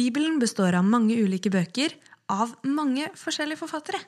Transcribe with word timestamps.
Bibelen 0.00 0.38
består 0.40 0.78
av 0.78 0.86
mange 0.86 1.16
ulike 1.18 1.50
bøker 1.52 1.92
av 2.32 2.54
mange 2.64 3.10
forskjellige 3.18 3.60
forfattere. 3.60 3.98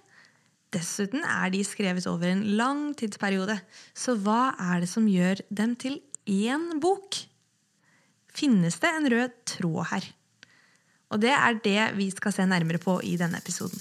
Dessuten 0.72 1.24
er 1.26 1.50
de 1.52 1.60
skrevet 1.68 2.06
over 2.08 2.30
en 2.30 2.44
lang 2.56 2.84
tidsperiode, 2.96 3.58
så 3.92 4.14
hva 4.16 4.54
er 4.70 4.84
det 4.84 4.88
som 4.88 5.08
gjør 5.10 5.42
dem 5.52 5.74
til 5.76 5.98
én 6.24 6.78
bok? 6.80 7.18
Finnes 8.32 8.78
det 8.80 8.92
en 8.94 9.10
rød 9.12 9.34
tråd 9.52 9.82
her? 9.90 10.06
Og 11.12 11.20
det 11.20 11.34
er 11.36 11.60
det 11.66 11.82
vi 11.98 12.08
skal 12.14 12.32
se 12.38 12.48
nærmere 12.48 12.80
på 12.80 12.96
i 13.04 13.18
denne 13.20 13.42
episoden. 13.42 13.76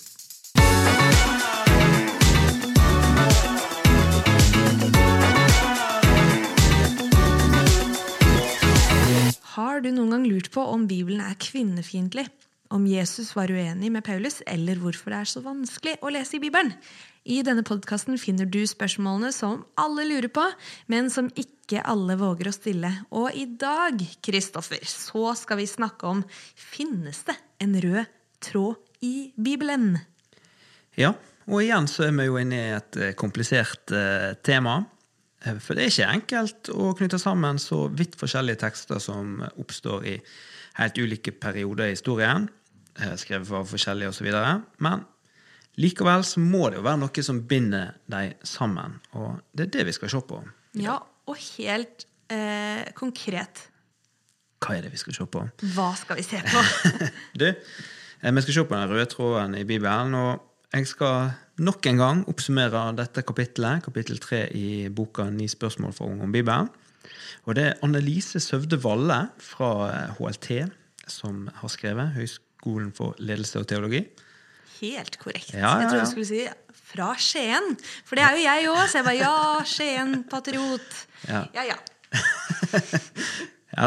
Har 9.51 9.81
du 9.83 9.89
noen 9.91 10.13
gang 10.13 10.25
lurt 10.29 10.47
på 10.53 10.63
om 10.63 10.85
Bibelen 10.87 11.19
er 11.25 11.35
kvinnefiendtlig? 11.35 12.23
Om 12.71 12.85
Jesus 12.87 13.33
var 13.35 13.51
uenig 13.51 13.89
med 13.91 14.05
Paulus, 14.07 14.37
eller 14.47 14.79
hvorfor 14.79 15.11
det 15.11 15.17
er 15.17 15.27
så 15.27 15.41
vanskelig 15.43 15.97
å 15.99 16.11
lese 16.15 16.37
i 16.37 16.39
Bibelen? 16.39 16.71
I 17.27 17.41
denne 17.43 17.65
podkasten 17.67 18.15
finner 18.17 18.47
du 18.47 18.61
spørsmålene 18.65 19.33
som 19.35 19.65
alle 19.75 20.05
lurer 20.07 20.31
på, 20.31 20.45
men 20.87 21.11
som 21.11 21.27
ikke 21.35 21.83
alle 21.83 22.15
våger 22.21 22.47
å 22.47 22.55
stille. 22.55 22.93
Og 23.11 23.35
i 23.35 23.43
dag, 23.59 23.99
Kristoffer, 24.23 24.87
så 24.87 25.33
skal 25.35 25.59
vi 25.59 25.67
snakke 25.67 26.07
om 26.07 26.23
finnes 26.55 27.19
det 27.27 27.35
en 27.59 27.75
rød 27.83 28.07
tråd 28.47 28.79
i 29.03 29.33
Bibelen? 29.35 29.97
Ja, 30.95 31.11
og 31.51 31.59
igjen 31.59 31.91
så 31.91 32.07
er 32.07 32.15
vi 32.15 32.31
jo 32.31 32.39
inne 32.39 32.63
i 32.69 32.73
et 32.77 33.01
eh, 33.03 33.13
komplisert 33.19 33.91
eh, 33.91 34.31
tema. 34.47 34.79
Eh, 35.45 35.59
for 35.59 35.77
det 35.77 35.85
er 35.85 35.93
ikke 35.93 36.15
enkelt 36.15 36.71
å 36.73 36.91
knytte 36.97 37.19
sammen 37.21 37.59
så 37.61 37.85
vidt 37.89 38.17
forskjellige 38.19 38.61
tekster 38.65 39.01
som 39.03 39.39
oppstår 39.51 40.07
i 40.11 40.17
helt 40.79 40.99
ulike 41.01 41.33
perioder 41.35 41.89
i 41.89 41.95
historien, 41.95 42.49
eh, 42.99 43.15
skrevet 43.15 43.51
av 43.51 43.67
forskjellige 43.69 44.09
osv. 44.13 44.29
Men 44.79 45.05
likevel 45.77 46.23
så 46.23 46.39
må 46.43 46.69
det 46.69 46.79
jo 46.79 46.85
være 46.87 47.01
noe 47.01 47.23
som 47.23 47.41
binder 47.47 47.95
dem 48.11 48.33
sammen, 48.43 48.99
og 49.13 49.41
det 49.53 49.67
er 49.67 49.73
det 49.79 49.87
vi 49.89 49.97
skal 49.97 50.13
se 50.13 50.21
på. 50.21 50.41
Ja, 50.79 50.99
og 51.27 51.37
helt 51.57 52.05
eh, 52.31 52.87
konkret 52.95 53.67
Hva 54.61 54.75
er 54.77 54.85
det 54.85 54.91
vi 54.93 54.99
skal 55.01 55.15
se 55.15 55.25
på? 55.25 55.41
Hva 55.73 55.87
skal 55.97 56.19
vi 56.19 56.23
se 56.23 56.37
på? 56.45 56.61
du, 57.41 57.47
eh, 57.49 58.31
vi 58.31 58.43
skal 58.45 58.53
se 58.53 58.63
på 58.69 58.77
den 58.77 58.91
røde 58.91 59.07
tråden 59.09 59.55
i 59.57 59.65
Bibelen, 59.65 60.13
og 60.13 60.50
jeg 60.71 60.87
skal 60.87 61.33
nok 61.61 61.85
en 61.89 61.99
gang 61.99 62.21
oppsummere 62.31 62.83
dette 62.97 63.23
kapittelet, 63.27 63.83
kapittel 63.85 64.21
tre 64.23 64.45
i 64.55 64.87
boka 64.89 65.27
Ni 65.29 65.49
spørsmål 65.51 65.93
for 65.95 66.11
unge 66.11 66.23
om 66.23 66.31
Bibelen. 66.31 66.69
Og 67.45 67.57
det 67.57 67.65
er 67.65 67.79
Annelise 67.83 68.39
Søvde 68.39 68.79
Valle 68.83 69.25
fra 69.41 69.71
HLT 70.17 70.49
som 71.11 71.47
har 71.59 71.71
skrevet. 71.73 72.13
Høgskolen 72.15 72.91
for 72.95 73.17
ledelse 73.19 73.59
og 73.59 73.67
teologi. 73.67 74.03
Helt 74.81 75.17
korrekt. 75.21 75.53
Ja, 75.53 75.59
ja, 75.59 75.67
ja. 75.67 75.79
Jeg 75.81 75.89
trodde 75.89 76.05
du 76.05 76.11
skulle 76.11 76.29
si 76.29 76.45
fra 76.91 77.11
Skien. 77.19 77.75
For 78.07 78.17
det 78.17 78.25
er 78.25 78.37
jo 78.37 78.45
jeg 78.45 78.69
òg, 78.71 78.83
så 78.87 79.01
jeg 79.01 79.07
bare 79.07 79.19
ja, 79.19 79.65
Skien, 79.67 80.15
patriot. 80.31 81.01
Ja. 81.27 81.45
ja. 81.55 81.67
ja. 81.73 81.79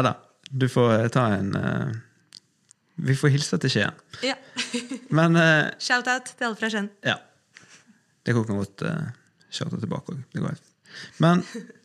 Da. 0.05 0.15
Du 0.49 0.65
får 0.69 1.11
ta 1.13 1.27
en 1.35 1.51
uh, 1.53 1.91
Vi 2.95 3.15
får 3.19 3.33
hilse 3.33 3.59
til 3.59 3.73
Skien. 3.73 3.97
ja. 4.23 4.37
Men 5.09 5.35
uh, 5.35 5.73
Shout-out 5.79 6.31
til 6.31 6.47
alle 6.47 6.59
fra 6.59 6.69
Skien. 6.71 6.89
Ja. 7.05 7.17
Det 8.25 8.33
kan 8.33 8.47
godt 8.47 8.85
uh, 8.87 9.11
kjøre 9.51 9.81
tilbake 9.83 10.15
òg. 10.15 10.23
Det 10.31 10.41
går 10.41 10.55
helt. 10.55 10.71
Men 11.19 11.41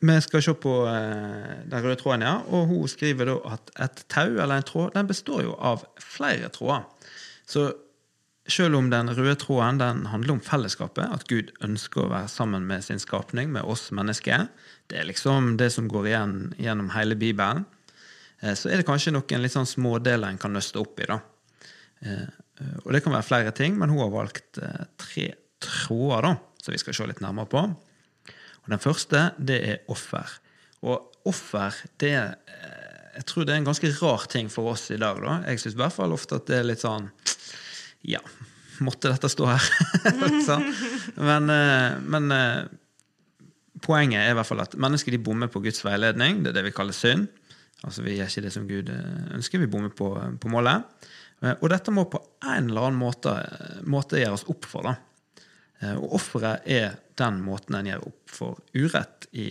vi 0.06 0.16
skal 0.22 0.42
se 0.47 0.55
på 0.55 0.75
uh, 0.86 1.53
den 1.66 1.83
røde 1.83 1.98
tråden, 1.98 2.27
ja. 2.28 2.38
Og 2.47 2.70
hun 2.70 2.88
skriver 2.88 3.33
da 3.33 3.36
at 3.56 3.75
et 3.86 4.03
tau 4.12 4.38
eller 4.38 4.61
en 4.61 4.66
tråd 4.66 4.94
den 4.94 5.11
består 5.11 5.44
jo 5.48 5.55
av 5.58 5.84
flere 5.98 6.50
tråder. 6.55 6.86
Så 7.50 7.72
selv 8.50 8.78
om 8.78 8.91
den 8.91 9.11
røde 9.14 9.36
tråden 9.38 9.78
den 9.81 10.06
handler 10.11 10.36
om 10.36 10.42
fellesskapet, 10.44 11.11
at 11.11 11.27
Gud 11.31 11.50
ønsker 11.64 12.05
å 12.05 12.12
være 12.12 12.31
sammen 12.31 12.66
med 12.66 12.86
sin 12.86 13.03
skapning, 13.03 13.50
med 13.53 13.66
oss 13.66 13.91
mennesker, 13.94 14.48
det 14.91 15.03
er 15.03 15.10
liksom 15.10 15.56
det 15.60 15.71
som 15.75 15.91
går 15.91 16.10
igjen 16.10 16.38
gjennom 16.59 16.91
hele 16.94 17.19
Bibelen, 17.19 17.66
så 18.41 18.71
er 18.71 18.81
det 18.81 18.89
kanskje 18.89 19.12
noen 19.12 19.43
litt 19.43 19.53
sånn 19.53 19.69
smådeler 19.69 20.33
en 20.33 20.41
kan 20.41 20.55
nøste 20.55 20.81
opp 20.81 21.01
i. 21.03 21.09
da. 21.11 21.19
Uh, 22.01 22.78
og 22.84 22.91
det 22.93 23.03
kan 23.05 23.15
være 23.15 23.28
flere 23.28 23.53
ting, 23.56 23.77
men 23.81 23.93
hun 23.93 24.03
har 24.03 24.12
valgt 24.12 24.59
tre 25.01 25.27
tråder 25.61 26.27
da, 26.27 26.33
som 26.61 26.75
vi 26.75 26.81
skal 26.81 26.97
se 26.97 27.06
litt 27.09 27.23
nærmere 27.25 27.49
på. 27.53 27.62
Og 28.65 28.69
Den 28.73 28.83
første 28.83 29.31
det 29.39 29.59
er 29.65 29.78
offer. 29.93 30.28
Og 30.84 31.28
offer 31.28 31.77
det 32.01 32.12
er, 32.17 32.34
jeg 33.17 33.27
tror 33.28 33.47
det 33.47 33.55
er 33.55 33.62
en 33.62 33.71
ganske 33.71 33.93
rar 34.01 34.27
ting 34.33 34.53
for 34.53 34.75
oss 34.75 34.91
i 34.93 35.01
dag. 35.01 35.21
da. 35.25 35.39
Jeg 35.49 35.62
syns 35.62 35.77
i 35.77 35.81
hvert 35.81 35.97
fall 35.97 36.12
ofte 36.17 36.37
at 36.41 36.49
det 36.49 36.61
er 36.61 36.69
litt 36.69 36.84
sånn 36.84 37.09
Ja, 38.09 38.21
måtte 38.84 39.12
dette 39.12 39.28
stå 39.28 39.49
her? 39.51 39.67
men, 41.28 41.51
men 42.12 42.31
poenget 43.84 44.22
er 44.22 44.33
i 44.33 44.39
hvert 44.39 44.49
fall 44.49 44.65
at 44.65 44.77
mennesker 44.81 45.15
de 45.15 45.21
bommer 45.21 45.51
på 45.53 45.62
Guds 45.65 45.83
veiledning. 45.84 46.43
Det 46.45 46.53
er 46.53 46.61
det 46.61 46.69
vi 46.71 46.77
kaller 46.77 46.97
synd. 46.97 47.28
Altså 47.86 48.04
Vi 48.04 48.16
gjør 48.16 48.28
ikke 48.28 48.44
det 48.44 48.52
som 48.54 48.68
Gud 48.68 48.91
ønsker, 48.91 49.62
vi 49.62 49.70
bommer 49.70 49.92
på, 49.96 50.10
på 50.41 50.52
målet. 50.52 51.06
Og 51.60 51.70
dette 51.72 51.92
må 51.94 52.04
på 52.12 52.20
en 52.44 52.68
eller 52.68 52.91
annen 52.91 53.00
måte, 53.00 53.32
måte 53.88 54.20
gjøres 54.20 54.44
opp 54.52 54.66
for. 54.68 54.84
da. 54.84 55.94
Og 55.96 56.18
offeret 56.18 56.66
er 56.68 56.98
den 57.16 57.38
måten 57.44 57.78
en 57.78 57.88
gjør 57.88 58.04
opp 58.10 58.34
for 58.34 58.60
urett 58.76 59.30
i 59.32 59.48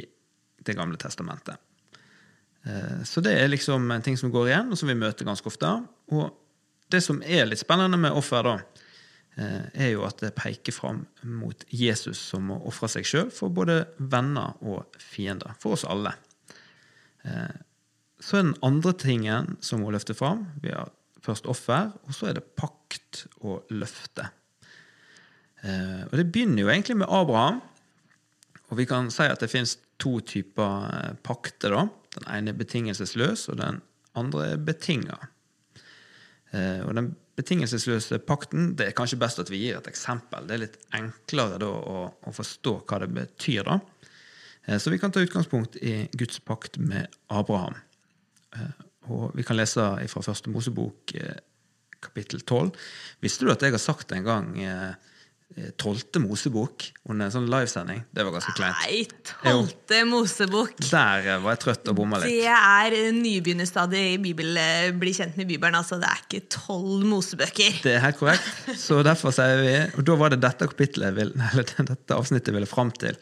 Det 0.59 0.75
gamle 0.75 0.99
testamentet. 0.99 1.55
Så 3.07 3.21
det 3.23 3.31
er 3.39 3.47
liksom 3.47 3.89
en 3.91 4.03
ting 4.05 4.17
som 4.19 4.29
går 4.29 4.49
igjen, 4.49 4.69
og 4.69 4.77
som 4.77 4.89
vi 4.91 4.97
møter 4.99 5.25
ganske 5.25 5.47
ofte. 5.47 5.69
Og 6.13 6.27
det 6.91 6.99
som 7.01 7.23
er 7.23 7.47
litt 7.47 7.61
spennende 7.61 7.97
med 7.97 8.13
offer, 8.13 8.45
da, 8.45 8.57
er 9.73 9.93
jo 9.93 10.03
at 10.05 10.19
det 10.19 10.33
peker 10.35 10.75
fram 10.75 11.05
mot 11.23 11.63
Jesus 11.71 12.19
som 12.31 12.49
må 12.51 12.59
ofre 12.67 12.89
seg 12.91 13.07
sjøl 13.07 13.31
for 13.33 13.53
både 13.55 13.85
venner 13.97 14.59
og 14.67 14.99
fiender. 14.99 15.55
For 15.63 15.77
oss 15.77 15.87
alle. 15.87 16.11
Så 18.29 18.37
er 18.37 18.45
den 18.45 18.59
andre 18.61 18.93
tingen 18.93 19.55
som 19.65 19.81
må 19.81 19.89
løfte 19.89 20.13
fram 20.13 20.45
Vi 20.61 20.69
har 20.69 20.91
først 21.25 21.49
offer, 21.49 21.89
og 22.05 22.13
så 22.15 22.29
er 22.29 22.37
det 22.37 22.45
pakt 22.57 23.25
og 23.43 23.67
løfte. 23.73 24.29
Uh, 25.59 26.05
og 26.07 26.13
Det 26.15 26.29
begynner 26.31 26.63
jo 26.63 26.69
egentlig 26.71 26.95
med 27.01 27.09
Abraham. 27.11 27.59
Og 28.69 28.77
vi 28.79 28.85
kan 28.87 29.09
si 29.11 29.25
at 29.27 29.41
det 29.41 29.49
finnes 29.51 29.75
to 29.99 30.19
typer 30.23 30.85
uh, 30.87 31.17
pakter. 31.25 31.75
da. 31.75 31.87
Den 32.15 32.29
ene 32.37 32.53
er 32.53 32.61
betingelsesløs, 32.61 33.49
og 33.51 33.59
den 33.59 33.81
andre 34.15 34.53
er 34.53 34.63
betinga. 34.63 35.19
Uh, 36.53 36.87
og 36.87 36.95
den 36.95 37.11
betingelsesløse 37.35 38.21
pakten 38.23 38.73
det 38.79 38.87
er 38.87 38.95
kanskje 38.95 39.19
best 39.19 39.43
at 39.43 39.51
vi 39.51 39.65
gir 39.65 39.81
et 39.81 39.91
eksempel. 39.91 40.47
Det 40.47 40.55
er 40.55 40.63
litt 40.63 40.79
enklere 40.95 41.59
da 41.59 41.67
å, 41.67 42.07
å 42.13 42.35
forstå 42.35 42.77
hva 42.87 43.03
det 43.03 43.11
betyr. 43.17 43.67
da. 43.67 43.79
så 44.79 44.89
vi 44.89 44.99
kan 44.99 45.11
ta 45.11 45.19
utgangspunkt 45.19 45.75
i 45.83 46.07
Guds 46.15 46.39
pakt 46.39 46.79
med 46.79 47.11
Abraham. 47.27 47.75
Og 49.09 49.31
Vi 49.37 49.45
kan 49.45 49.57
lese 49.57 49.83
fra 50.11 50.21
første 50.25 50.51
Mosebok 50.53 51.13
kapittel 51.99 52.41
12. 52.41 52.71
Visste 53.21 53.45
du 53.45 53.51
at 53.51 53.63
jeg 53.63 53.75
har 53.75 53.81
sagt 53.81 54.11
en 54.15 54.27
gang? 54.27 54.51
tolvte 55.81 56.21
Mosebok 56.21 56.85
under 57.09 57.27
en 57.27 57.33
sånn 57.33 57.47
livesending. 57.49 58.03
Det 58.13 58.23
var 58.25 58.35
ganske 58.35 58.53
kleint. 58.57 58.83
Nei, 58.83 58.99
tolvte 59.25 60.01
Mosebok. 60.07 60.75
Der 60.85 61.25
var 61.41 61.55
jeg 61.55 61.61
trøtt 61.63 61.89
og 61.89 61.97
bomma 61.97 62.19
litt. 62.21 62.35
Det 62.37 62.51
er 62.53 62.95
nybegynnerstadiet 63.17 64.13
i 64.13 64.19
Bibel, 64.21 64.59
bli 65.01 65.13
kjent 65.17 65.39
med 65.39 65.49
Bibelen. 65.49 65.79
Altså, 65.79 65.97
det 66.01 66.11
er 66.11 66.21
ikke 66.21 66.43
tolv 66.53 67.07
Mosebøker. 67.09 67.81
Det 67.81 67.95
er 67.95 68.05
helt 68.05 68.19
korrekt. 68.21 68.45
Så 68.77 69.01
derfor 69.05 69.33
sier 69.35 69.63
vi 69.63 69.73
Og 69.97 70.05
da 70.05 70.17
var 70.21 70.35
det 70.35 70.41
dette 70.45 70.69
kapittelet 70.69 71.17
eller 71.25 71.73
dette 71.89 72.15
avsnittet 72.15 72.53
ville 72.55 72.69
fram 72.69 72.93
til. 72.93 73.17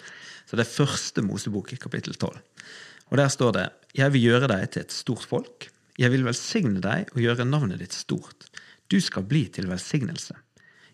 Så 0.48 0.60
det 0.60 0.68
er 0.68 0.74
første 0.74 1.24
Mosebok, 1.24 1.74
kapittel 1.80 2.20
tolv. 2.20 2.44
Og 3.08 3.22
der 3.22 3.32
står 3.32 3.56
det 3.56 3.68
Jeg 3.98 4.14
vil 4.14 4.28
gjøre 4.30 4.50
deg 4.52 4.68
til 4.72 4.86
et 4.86 4.94
stort 4.94 5.26
folk. 5.26 5.70
Jeg 5.98 6.14
vil 6.14 6.26
velsigne 6.28 6.82
deg 6.84 7.10
og 7.16 7.22
gjøre 7.24 7.48
navnet 7.50 7.82
ditt 7.82 7.96
stort. 7.98 8.46
Du 8.92 9.00
skal 9.02 9.26
bli 9.26 9.48
til 9.50 9.70
velsignelse. 9.72 10.36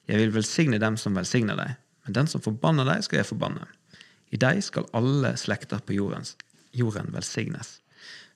Jeg 0.08 0.20
vil 0.20 0.34
velsigne 0.36 0.80
dem 0.80 0.96
som 1.00 1.16
velsigner 1.16 1.60
deg, 1.60 1.76
men 2.04 2.16
den 2.16 2.30
som 2.32 2.44
forbanner 2.44 2.88
deg, 2.88 3.04
skal 3.04 3.22
jeg 3.22 3.30
forbanne. 3.30 3.68
I 4.34 4.40
deg 4.40 4.64
skal 4.66 4.88
alle 4.96 5.36
slekter 5.40 5.84
på 5.84 5.96
jordens, 5.96 6.34
jorden 6.76 7.12
velsignes. 7.14 7.78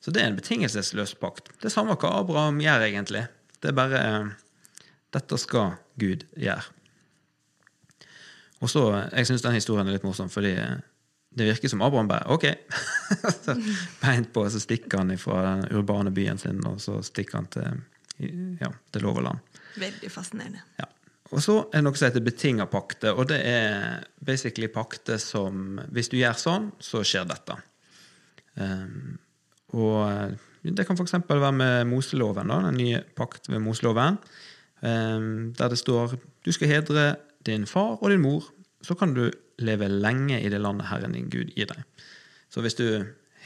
Så 0.04 0.12
det 0.14 0.22
er 0.22 0.32
en 0.32 0.38
betingelsesløs 0.38 1.16
pakt. 1.20 1.50
Det 1.64 1.72
samme 1.74 1.98
hva 2.00 2.14
Abraham 2.20 2.60
gjør, 2.62 2.86
egentlig. 2.86 3.26
Det 3.60 3.72
er 3.72 3.78
bare 3.78 4.02
Dette 5.16 5.40
skal 5.40 5.78
Gud 6.00 6.28
gjøre. 6.36 6.68
Og 8.62 8.70
så, 8.70 8.84
Jeg 9.16 9.28
syns 9.28 9.42
den 9.42 9.58
historien 9.58 9.88
er 9.88 9.96
litt 9.96 10.06
morsom, 10.06 10.30
fordi 10.30 10.56
det 11.30 11.46
virker 11.46 11.70
som 11.70 11.82
Abraham 11.86 12.08
bare 12.10 12.28
OK. 12.34 12.46
Beint 14.02 14.34
på, 14.34 14.46
så 14.50 14.60
stikker 14.60 15.04
han 15.04 15.18
fra 15.22 15.42
den 15.44 15.68
urbane 15.78 16.12
byen 16.12 16.40
sin, 16.42 16.64
og 16.66 16.82
så 16.82 17.02
stikker 17.06 17.42
han 17.42 17.50
til 17.54 17.82
ja, 18.60 18.72
det 18.92 19.02
loverland. 19.04 19.44
Veldig 19.78 20.10
fascinerende. 20.12 20.64
Ja. 20.80 20.88
Og 21.28 21.44
så 21.44 21.58
er 21.66 21.82
det 21.82 21.86
noe 21.86 22.00
som 22.00 22.08
heter 22.08 22.24
betinga 22.24 22.68
pakte, 22.72 23.12
og 23.12 23.28
det 23.30 23.42
er 23.46 24.06
basically 24.24 24.70
pakte 24.72 25.18
som 25.20 25.80
Hvis 25.92 26.10
du 26.10 26.18
gjør 26.20 26.38
sånn, 26.40 26.70
så 26.80 27.04
skjer 27.06 27.28
dette. 27.28 27.58
Um, 28.56 29.18
og 29.76 30.38
Det 30.64 30.88
kan 30.88 30.98
f.eks. 30.98 31.14
være 31.28 31.52
med 31.54 31.88
Moseloven, 31.88 32.50
da, 32.50 32.62
den 32.66 32.80
nye 32.80 33.04
pakt 33.16 33.50
ved 33.52 33.62
Moseloven, 33.64 34.18
um, 34.82 35.52
der 35.56 35.70
det 35.70 35.80
står 35.80 36.18
du 36.44 36.52
skal 36.56 36.72
hedre 36.72 37.18
din 37.46 37.68
far 37.68 38.00
og 38.02 38.10
din 38.10 38.24
mor, 38.24 38.48
så 38.82 38.96
kan 38.96 39.14
du 39.14 39.28
leve 39.58 39.90
lenge 39.90 40.40
i 40.42 40.50
det 40.54 40.60
landet 40.62 40.90
Herren 40.92 41.16
din 41.18 41.32
Gud 41.34 41.54
gir 41.56 41.70
deg. 41.70 41.84
Så 42.54 42.62
hvis 42.64 42.78
du 42.78 42.88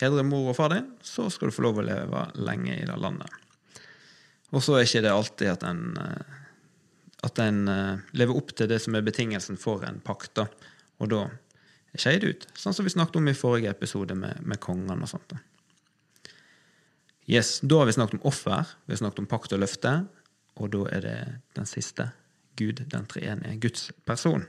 hedrer 0.01 0.27
mor 0.27 0.51
og 0.51 0.57
far 0.57 0.73
din, 0.73 0.89
så 1.05 1.29
skal 1.31 1.49
du 1.49 1.55
få 1.55 1.65
lov 1.67 1.79
å 1.81 1.85
leve 1.85 2.25
lenge 2.41 2.75
i 2.75 2.87
det 2.87 2.97
landet. 2.99 3.29
Og 4.51 4.63
så 4.63 4.77
er 4.77 4.87
ikke 4.87 5.03
det 5.05 5.13
alltid 5.13 5.53
at 5.53 5.63
en, 5.67 5.83
eh, 6.01 6.39
at 7.27 7.39
en 7.39 7.61
eh, 7.71 8.01
lever 8.17 8.37
opp 8.37 8.51
til 8.57 8.69
det 8.71 8.81
som 8.83 8.97
er 8.97 9.05
betingelsen 9.05 9.59
for 9.61 9.85
en 9.87 10.01
pakt, 10.03 10.33
da. 10.41 10.47
og 10.99 11.13
da 11.13 11.21
skeier 11.95 12.21
det 12.23 12.33
ut. 12.33 12.47
Sånn 12.57 12.75
som 12.75 12.87
vi 12.87 12.93
snakket 12.93 13.19
om 13.19 13.29
i 13.31 13.37
forrige 13.37 13.71
episode 13.71 14.15
med, 14.15 14.41
med 14.47 14.59
kongene 14.63 15.03
og 15.03 15.11
sånt. 15.11 15.31
Da. 15.31 15.39
Yes, 17.31 17.59
da 17.63 17.81
har 17.81 17.87
vi 17.87 17.95
snakket 17.95 18.19
om 18.19 18.27
offer, 18.27 18.73
vi 18.85 18.95
har 18.95 19.03
snakket 19.03 19.23
om 19.23 19.29
pakt 19.31 19.53
og 19.55 19.61
løfte, 19.63 19.93
og 20.59 20.71
da 20.73 20.81
er 20.91 21.05
det 21.05 21.19
den 21.55 21.69
siste, 21.69 22.09
Gud, 22.59 22.81
den 22.91 23.07
treenige, 23.07 23.59
Guds 23.63 23.89
person. 24.05 24.43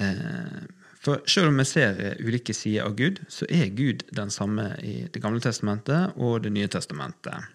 Eh, 0.00 0.60
for 1.00 1.22
selv 1.28 1.48
om 1.48 1.60
vi 1.60 1.64
ser 1.64 2.00
ulike 2.20 2.54
sider 2.56 2.84
av 2.84 2.96
Gud, 2.98 3.22
så 3.28 3.48
er 3.48 3.72
Gud 3.76 4.04
den 4.16 4.30
samme 4.30 4.74
i 4.84 5.08
Det 5.12 5.22
gamle 5.22 5.40
testamentet 5.40 6.16
og 6.16 6.42
Det 6.44 6.52
nye 6.52 6.68
testamentet. 6.68 7.48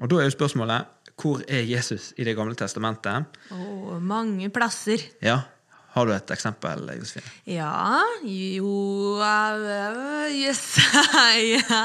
Og 0.00 0.10
da 0.10 0.18
er 0.18 0.28
jo 0.28 0.38
spørsmålet 0.38 0.96
hvor 1.20 1.42
er 1.48 1.66
Jesus 1.68 2.14
i 2.16 2.24
Det 2.24 2.36
gamle 2.36 2.54
testamentet? 2.54 3.24
Oh, 3.52 4.00
mange 4.02 4.48
plasser. 4.50 5.02
Ja, 5.22 5.42
har 5.90 6.06
du 6.06 6.12
et 6.14 6.30
eksempel, 6.30 6.86
Josefine? 7.00 7.32
Ja 7.50 7.98
Jo 8.22 9.18
Jesaja 10.30 11.80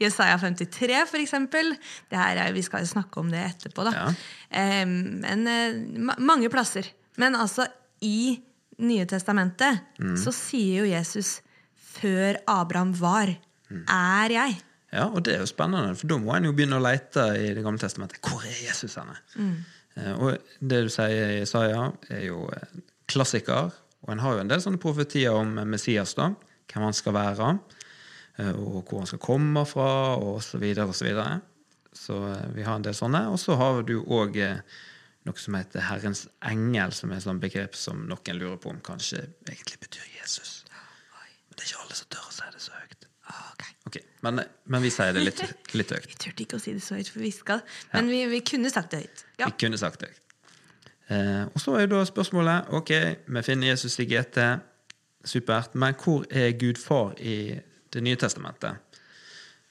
Jesaja 0.00 0.38
53, 0.38 1.02
for 1.10 1.18
eksempel. 1.18 1.74
Det 2.10 2.18
her 2.18 2.38
er, 2.38 2.54
vi 2.54 2.62
skal 2.62 2.86
snakke 2.86 3.20
om 3.20 3.30
det 3.32 3.42
etterpå, 3.48 3.86
da. 3.88 3.92
Ja. 3.98 4.84
Men 4.86 5.46
eh, 5.50 6.14
mange 6.22 6.50
plasser. 6.52 6.86
Men 7.18 7.34
altså, 7.34 7.66
i 8.00 8.38
Nye 8.82 9.06
testamentet 9.06 9.96
mm. 10.02 10.16
så 10.18 10.34
sier 10.34 10.82
jo 10.82 10.90
Jesus 10.90 11.40
'før 11.92 12.40
Abraham 12.50 12.92
var, 12.98 13.30
mm. 13.70 13.84
er 13.86 14.34
jeg'. 14.34 14.60
Ja, 14.92 15.06
og 15.08 15.22
det 15.24 15.34
er 15.34 15.40
jo 15.40 15.48
spennende, 15.48 15.94
for 15.96 16.10
da 16.10 16.18
må 16.20 16.34
en 16.36 16.50
jo 16.50 16.52
begynne 16.56 16.76
å 16.76 16.84
lete 16.84 17.24
i 17.40 17.52
Det 17.56 17.62
gamle 17.64 17.80
testamentet. 17.80 18.20
Hvor 18.20 18.44
er 18.44 18.58
Jesus 18.66 18.98
henne? 19.00 19.16
Mm. 19.36 19.54
Eh, 19.96 20.12
og 20.12 20.58
det 20.60 20.82
du 20.84 20.90
sier 20.92 21.38
i 21.38 21.42
Isaiah, 21.46 21.92
er 22.12 22.26
jo 22.26 22.44
eh, 22.52 22.74
klassiker. 23.08 23.72
Og 24.04 24.12
en 24.12 24.20
har 24.20 24.36
jo 24.36 24.42
en 24.42 24.50
del 24.50 24.60
sånne 24.60 24.80
profetier 24.82 25.32
om 25.32 25.54
Messias, 25.68 26.12
da. 26.18 26.32
Hvem 26.68 26.84
han 26.88 26.96
skal 26.96 27.16
være, 27.16 27.48
eh, 28.36 28.52
og 28.52 28.82
hvor 28.84 29.00
han 29.00 29.08
skal 29.08 29.22
komme 29.22 29.64
fra, 29.68 29.88
og 30.20 30.42
så 30.44 30.60
videre 30.60 30.90
og 30.90 30.96
så 30.98 31.08
videre. 31.08 31.40
Så 31.92 32.18
vi 32.52 32.64
har 32.64 32.76
en 32.76 32.84
del 32.84 32.96
sånne. 32.96 33.26
Og 33.32 33.40
så 33.40 33.56
har 33.60 33.82
du 33.88 33.98
òg 34.02 34.36
noe 35.28 35.38
som 35.38 35.54
heter 35.54 35.86
Herrens 35.86 36.26
engel, 36.48 36.92
som 36.96 37.12
er 37.12 37.20
et 37.20 37.26
sånt 37.26 37.42
begrep 37.42 37.76
som 37.78 38.06
noen 38.10 38.38
lurer 38.38 38.58
på 38.62 38.72
om 38.72 38.80
kanskje 38.84 39.24
egentlig 39.46 39.78
betyr 39.84 40.08
Jesus. 40.18 40.62
Men 41.48 41.56
det 41.56 41.66
er 41.66 41.70
ikke 41.70 41.84
alle 41.84 41.98
som 41.98 42.10
tør 42.10 42.28
å 42.28 42.34
si 42.34 42.50
det 42.54 42.64
så 42.64 42.74
høyt. 42.78 43.08
Okay. 43.86 44.02
Men, 44.20 44.40
men, 44.64 44.82
vi 44.82 44.90
sier 44.94 45.14
det 45.14 45.24
litt, 45.24 45.40
litt 45.74 45.90
høyt. 45.92 46.06
Vi 46.12 46.18
turte 46.20 46.44
ikke 46.44 46.58
å 46.58 46.62
si 46.62 46.74
det 46.76 46.82
så 46.84 46.96
høyt, 46.98 47.10
for 47.10 47.22
vi 47.24 47.32
skal. 47.34 47.62
Men 47.92 48.06
ja. 48.08 48.12
vi, 48.12 48.36
vi, 48.36 48.40
kunne 48.46 48.70
sagt 48.70 48.94
det 48.94 49.02
høyt. 49.02 49.24
Ja. 49.40 49.48
Vi 49.50 49.56
kunne 49.64 49.80
sagt 49.80 50.02
det 50.02 50.12
høyt. 50.12 50.20
Eh, 51.12 51.42
og 51.50 51.58
så 51.60 51.74
er 51.80 51.88
da 51.90 51.98
spørsmålet 52.06 52.70
Ok, 52.78 52.92
vi 53.26 53.42
finner 53.44 53.72
Jesus 53.72 53.98
i 54.00 54.06
GT. 54.08 54.38
Supert. 55.28 55.74
Men 55.78 55.98
hvor 55.98 56.24
er 56.30 56.54
Gud 56.58 56.80
far 56.80 57.18
i 57.18 57.58
Det 57.92 58.00
nye 58.00 58.16
testamentet? 58.16 58.78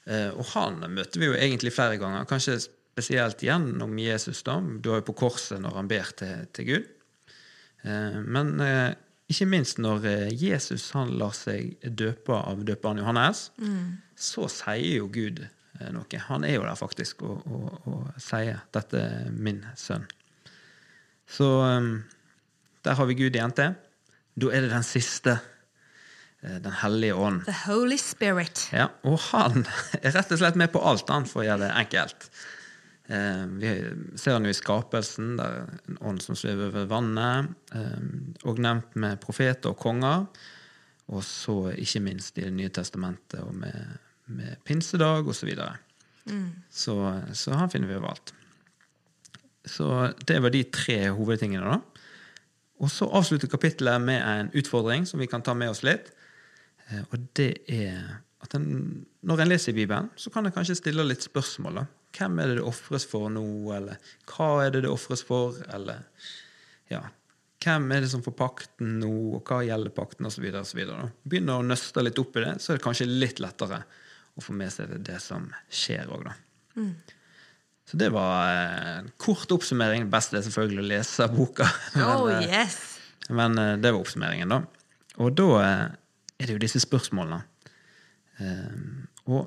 Eh, 0.06 0.30
og 0.30 0.46
han 0.52 0.78
møter 0.92 1.18
vi 1.18 1.26
jo 1.26 1.34
egentlig 1.34 1.72
flere 1.74 1.98
ganger. 1.98 2.28
Kanskje 2.28 2.60
spesielt 3.02 3.42
gjennom 3.42 3.98
Jesus. 3.98 4.42
da, 4.42 4.60
Du 4.60 4.92
er 4.92 5.00
jo 5.00 5.08
på 5.10 5.18
korset 5.26 5.60
når 5.60 5.74
han 5.74 5.88
ber 5.88 6.12
til, 6.16 6.46
til 6.54 6.68
Gud. 6.68 6.84
Eh, 7.82 8.18
men 8.22 8.60
eh, 8.60 8.94
ikke 9.32 9.48
minst 9.50 9.80
når 9.82 10.06
eh, 10.06 10.30
Jesus 10.30 10.90
han 10.96 11.14
lar 11.18 11.34
seg 11.36 11.74
døpe 11.82 12.36
av 12.36 12.62
døperen 12.66 13.02
Johannes, 13.02 13.50
mm. 13.58 14.14
så 14.14 14.48
sier 14.52 15.00
jo 15.00 15.10
Gud 15.12 15.44
noe. 15.92 16.18
Han 16.28 16.44
er 16.46 16.58
jo 16.58 16.66
der 16.66 16.78
faktisk 16.78 17.24
og, 17.26 17.46
og, 17.48 17.86
og 17.90 18.20
sier 18.22 18.60
'Dette 18.70 19.00
er 19.02 19.30
min 19.34 19.64
sønn'. 19.74 20.06
Så 21.26 21.48
der 22.84 22.94
har 22.94 23.06
vi 23.08 23.16
Gud 23.16 23.34
igjen 23.34 23.54
til. 23.56 23.72
Da 24.36 24.50
er 24.52 24.62
det 24.62 24.70
den 24.70 24.84
siste. 24.84 25.38
Den 26.42 26.74
hellige 26.82 27.14
ånd. 27.14 27.44
The 27.46 27.54
Holy 27.70 27.96
Spirit. 27.96 28.68
Ja, 28.74 28.88
Og 29.06 29.16
han 29.30 29.64
er 30.02 30.10
rett 30.12 30.32
og 30.34 30.40
slett 30.42 30.58
med 30.58 30.72
på 30.74 30.82
alt, 30.82 31.08
han, 31.08 31.24
for 31.24 31.40
å 31.40 31.46
gjøre 31.46 31.68
det 31.68 31.70
enkelt. 31.84 32.26
Eh, 33.12 33.44
vi 33.60 33.70
ser 34.16 34.38
den 34.38 34.48
jo 34.48 34.54
i 34.54 34.56
skapelsen, 34.56 35.36
der 35.36 35.66
en 35.90 35.98
ånd 36.00 36.22
som 36.24 36.36
svever 36.38 36.70
over 36.70 36.88
vannet, 36.88 37.52
eh, 37.76 38.04
og 38.48 38.60
nevnt 38.62 38.96
med 38.96 39.20
profeter 39.20 39.74
og 39.74 39.80
konger. 39.82 40.26
Og 41.12 41.24
så 41.26 41.74
ikke 41.76 42.00
minst 42.00 42.38
i 42.38 42.46
Det 42.46 42.52
nye 42.54 42.70
testamentet 42.72 43.40
og 43.42 43.54
med, 43.54 43.98
med 44.26 44.56
pinsedag 44.64 45.28
osv. 45.28 45.34
Så, 45.34 45.46
videre. 45.46 45.76
mm. 46.24 46.50
så 46.70 47.22
Så 47.32 47.52
han 47.52 47.70
finner 47.70 47.88
vi 47.88 47.96
overalt. 47.96 48.32
Så 49.64 50.12
det 50.26 50.42
var 50.42 50.50
de 50.50 50.62
tre 50.62 51.10
hovedtingene, 51.10 51.64
da. 51.64 51.80
Og 52.82 52.90
så 52.90 53.06
avslutter 53.06 53.48
kapittelet 53.48 54.00
med 54.00 54.22
en 54.22 54.50
utfordring 54.54 55.06
som 55.06 55.20
vi 55.20 55.26
kan 55.26 55.42
ta 55.42 55.54
med 55.54 55.70
oss 55.70 55.82
litt. 55.82 56.10
Eh, 56.88 57.02
og 57.10 57.18
det 57.36 57.58
er 57.68 58.22
at 58.42 58.54
en, 58.54 59.04
når 59.22 59.40
en 59.40 59.48
leser 59.48 59.72
i 59.72 59.74
Bibelen, 59.74 60.10
så 60.16 60.30
kan 60.30 60.46
en 60.46 60.52
kanskje 60.52 60.80
stille 60.80 61.04
litt 61.04 61.22
spørsmål. 61.22 61.82
da. 61.82 61.84
Hvem 62.12 62.38
er 62.42 62.50
det 62.50 62.60
det 62.60 62.68
ofres 62.68 63.06
for 63.08 63.32
nå, 63.32 63.44
eller 63.72 64.12
hva 64.28 64.48
er 64.66 64.74
det 64.74 64.84
det 64.84 64.92
ofres 64.92 65.22
for, 65.24 65.56
eller 65.72 66.02
ja, 66.92 67.00
hvem 67.62 67.88
er 67.94 68.04
det 68.04 68.10
som 68.12 68.22
får 68.24 68.34
pakten 68.36 68.98
nå, 69.00 69.12
og 69.38 69.48
hva 69.48 69.62
gjelder 69.64 69.94
pakten, 69.94 70.26
osv. 70.28 70.44
Begynner 71.22 71.60
å 71.60 71.66
nøste 71.66 72.04
litt 72.04 72.18
opp 72.20 72.36
i 72.36 72.44
det, 72.44 72.54
så 72.60 72.72
er 72.72 72.80
det 72.80 72.84
kanskje 72.84 73.08
litt 73.08 73.42
lettere 73.42 73.82
å 74.34 74.42
få 74.42 74.54
med 74.56 74.72
seg 74.72 74.96
det, 75.06 75.18
som 75.22 75.48
skjer 75.70 76.10
òg, 76.12 76.26
da. 76.28 76.36
Mm. 76.76 76.92
Så 77.88 77.98
det 78.00 78.08
var 78.14 78.48
en 78.56 79.10
kort 79.20 79.50
oppsummering. 79.52 80.06
Det 80.08 80.20
er 80.38 80.44
selvfølgelig 80.46 80.82
å 80.82 80.90
lese 80.94 81.28
boka. 81.32 81.68
Oh, 82.00 82.26
men, 82.26 82.38
eh, 82.38 82.54
yes. 82.62 82.78
men 83.28 83.58
eh, 83.60 83.74
det 83.82 83.92
var 83.92 84.00
oppsummeringen, 84.00 84.54
da. 84.54 84.62
Og 85.20 85.34
da 85.36 85.48
eh, 85.60 85.82
er 86.38 86.48
det 86.48 86.56
jo 86.56 86.62
disse 86.62 86.80
spørsmålene. 86.82 87.42
Og 89.28 89.42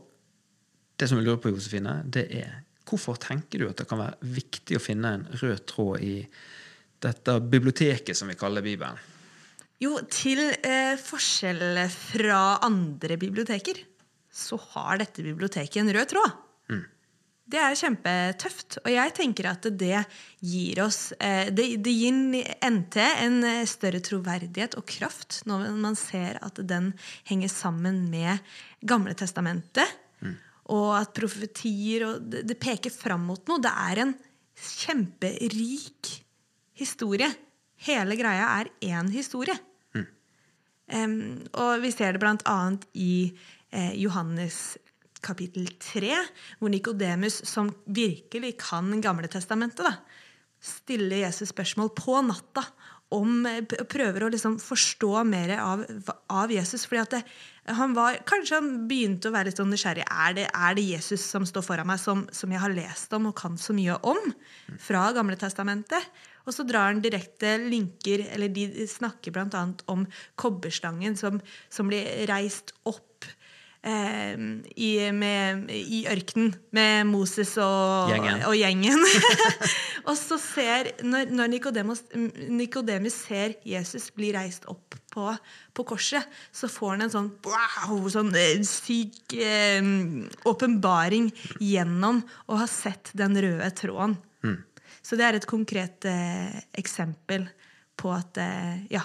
det 0.95 1.09
som 1.09 1.19
jeg 1.19 1.27
lurer 1.27 1.42
på, 1.44 1.51
Josefine, 1.51 2.00
det 2.07 2.27
er 2.39 2.62
hvorfor 2.86 3.18
tenker 3.21 3.62
du 3.62 3.68
at 3.69 3.81
det 3.81 3.88
kan 3.89 4.01
være 4.01 4.30
viktig 4.36 4.77
å 4.77 4.83
finne 4.83 5.15
en 5.18 5.27
rød 5.42 5.65
tråd 5.69 6.06
i 6.06 6.15
dette 7.03 7.39
biblioteket 7.41 8.17
som 8.17 8.29
vi 8.31 8.38
kaller 8.39 8.65
Bibelen? 8.65 8.98
Jo, 9.81 9.98
til 10.08 10.39
eh, 10.63 10.96
forskjell 11.01 11.81
fra 11.91 12.41
andre 12.63 13.17
biblioteker 13.19 13.81
så 14.36 14.60
har 14.74 15.00
dette 15.01 15.24
biblioteket 15.24 15.81
en 15.81 15.91
rød 15.96 16.12
tråd. 16.13 16.38
Mm. 16.72 16.86
Det 17.46 17.60
er 17.62 17.75
kjempetøft. 17.77 18.79
Og 18.84 18.89
jeg 18.93 19.13
tenker 19.15 19.50
at 19.51 19.67
det 19.77 20.00
gir 20.39 20.81
oss 20.86 21.12
eh, 21.19 21.51
det, 21.51 21.67
det, 21.84 21.93
gir 21.93 22.15
NT 22.72 22.98
en 23.03 23.38
større 23.69 24.01
troverdighet 24.03 24.79
og 24.79 24.88
kraft 24.89 25.41
når 25.50 25.67
man 25.75 26.00
ser 26.00 26.39
at 26.46 26.63
den 26.63 26.93
henger 27.27 27.51
sammen 27.51 28.05
med 28.13 28.39
Gamle 28.86 29.15
testamentet 29.17 30.04
og 30.74 30.95
at 30.98 31.13
profetier 31.17 32.07
og 32.07 32.29
det, 32.31 32.45
det 32.50 32.57
peker 32.62 32.93
fram 32.93 33.27
mot 33.29 33.41
noe. 33.50 33.62
Det 33.62 33.72
er 33.72 34.01
en 34.05 34.13
kjemperik 34.55 36.12
historie. 36.79 37.29
Hele 37.86 38.17
greia 38.17 38.48
er 38.62 38.72
én 38.88 39.12
historie. 39.13 39.55
Mm. 39.95 40.07
Um, 40.95 41.19
og 41.62 41.84
vi 41.84 41.93
ser 41.93 42.15
det 42.15 42.24
blant 42.24 42.45
annet 42.50 42.88
i 42.98 43.29
eh, 43.69 43.93
Johannes 44.00 44.77
kapittel 45.25 45.67
3, 45.81 46.13
hvor 46.60 46.72
Nikodemus, 46.72 47.41
som 47.50 47.72
virkelig 47.86 48.55
kan 48.62 48.91
Gamle 49.01 49.29
testamentet, 49.31 49.86
da, 49.86 49.95
stiller 50.62 51.24
Jesus 51.25 51.51
spørsmål 51.53 51.91
på 51.98 52.19
natta 52.25 52.63
om, 53.13 53.45
eh, 53.45 53.62
prøver 53.65 54.25
å 54.25 54.31
liksom 54.34 54.57
forstå 54.62 55.24
mer 55.27 55.57
av, 55.60 55.86
av 56.29 56.51
Jesus. 56.51 56.86
fordi 56.86 57.01
at 57.01 57.17
det, 57.17 57.24
han 57.65 57.95
var, 57.98 58.19
Kanskje 58.29 58.60
han 58.60 58.69
begynte 58.89 59.29
å 59.29 59.34
være 59.34 59.50
litt 59.50 59.60
sånn 59.60 59.72
nysgjerrig. 59.74 60.05
Er 60.05 60.38
det, 60.38 60.45
er 60.53 60.77
det 60.77 60.86
Jesus 60.86 61.24
som 61.25 61.48
står 61.50 61.65
foran 61.65 61.89
meg, 61.89 62.01
som, 62.01 62.25
som, 62.36 62.51
jeg 62.53 62.62
har 62.62 62.74
lest 62.75 63.13
om 63.17 63.31
og 63.31 63.38
kan 63.39 63.57
så 63.57 63.74
mye 63.74 63.98
om 64.05 64.29
fra 64.81 65.07
Gamle 65.15 65.38
testamentet? 65.41 66.12
Og 66.45 66.53
så 66.53 66.65
drar 66.67 66.91
han 66.91 67.01
direkte 67.01 67.55
linker, 67.63 68.27
eller 68.36 68.53
de 68.53 68.86
snakker 68.89 69.34
bl.a. 69.34 69.63
om 69.89 70.05
kobberstangen 70.38 71.17
som, 71.17 71.41
som 71.74 71.89
blir 71.89 72.05
reist 72.29 72.75
opp 72.86 73.25
eh, 73.86 74.34
i, 74.75 74.89
med, 75.15 75.70
i, 75.72 76.04
ørkenen 76.12 76.54
med 76.75 77.08
Moses 77.10 77.56
og 77.62 78.12
gjengen. 78.12 78.44
Og 78.50 78.58
gjengen. 78.60 79.06
og 80.10 80.15
så 80.20 80.39
ser, 80.42 80.92
Når, 81.06 81.32
når 81.32 81.54
Nikodemus 81.54 83.20
ser 83.25 83.56
Jesus 83.65 84.10
bli 84.15 84.34
reist 84.36 84.68
opp 84.72 84.98
på, 85.13 85.30
på 85.74 85.88
korset, 85.88 86.25
så 86.51 86.68
får 86.72 86.96
han 86.96 87.08
en 87.08 87.13
sånn 87.13 87.32
wow, 87.46 88.10
sånn 88.12 88.34
syk 88.68 89.15
syk 89.15 89.38
eh, 89.39 89.82
åpenbaring 90.46 91.32
gjennom 91.60 92.22
å 92.48 92.60
ha 92.60 92.68
sett 92.70 93.12
den 93.13 93.38
røde 93.42 93.70
tråden. 93.77 94.18
Så 95.06 95.18
det 95.20 95.25
er 95.27 95.38
et 95.38 95.46
konkret 95.46 96.06
eh, 96.10 96.62
eksempel 96.74 97.46
på 98.00 98.10
at 98.10 98.39
eh, 98.42 98.86
ja, 98.89 99.04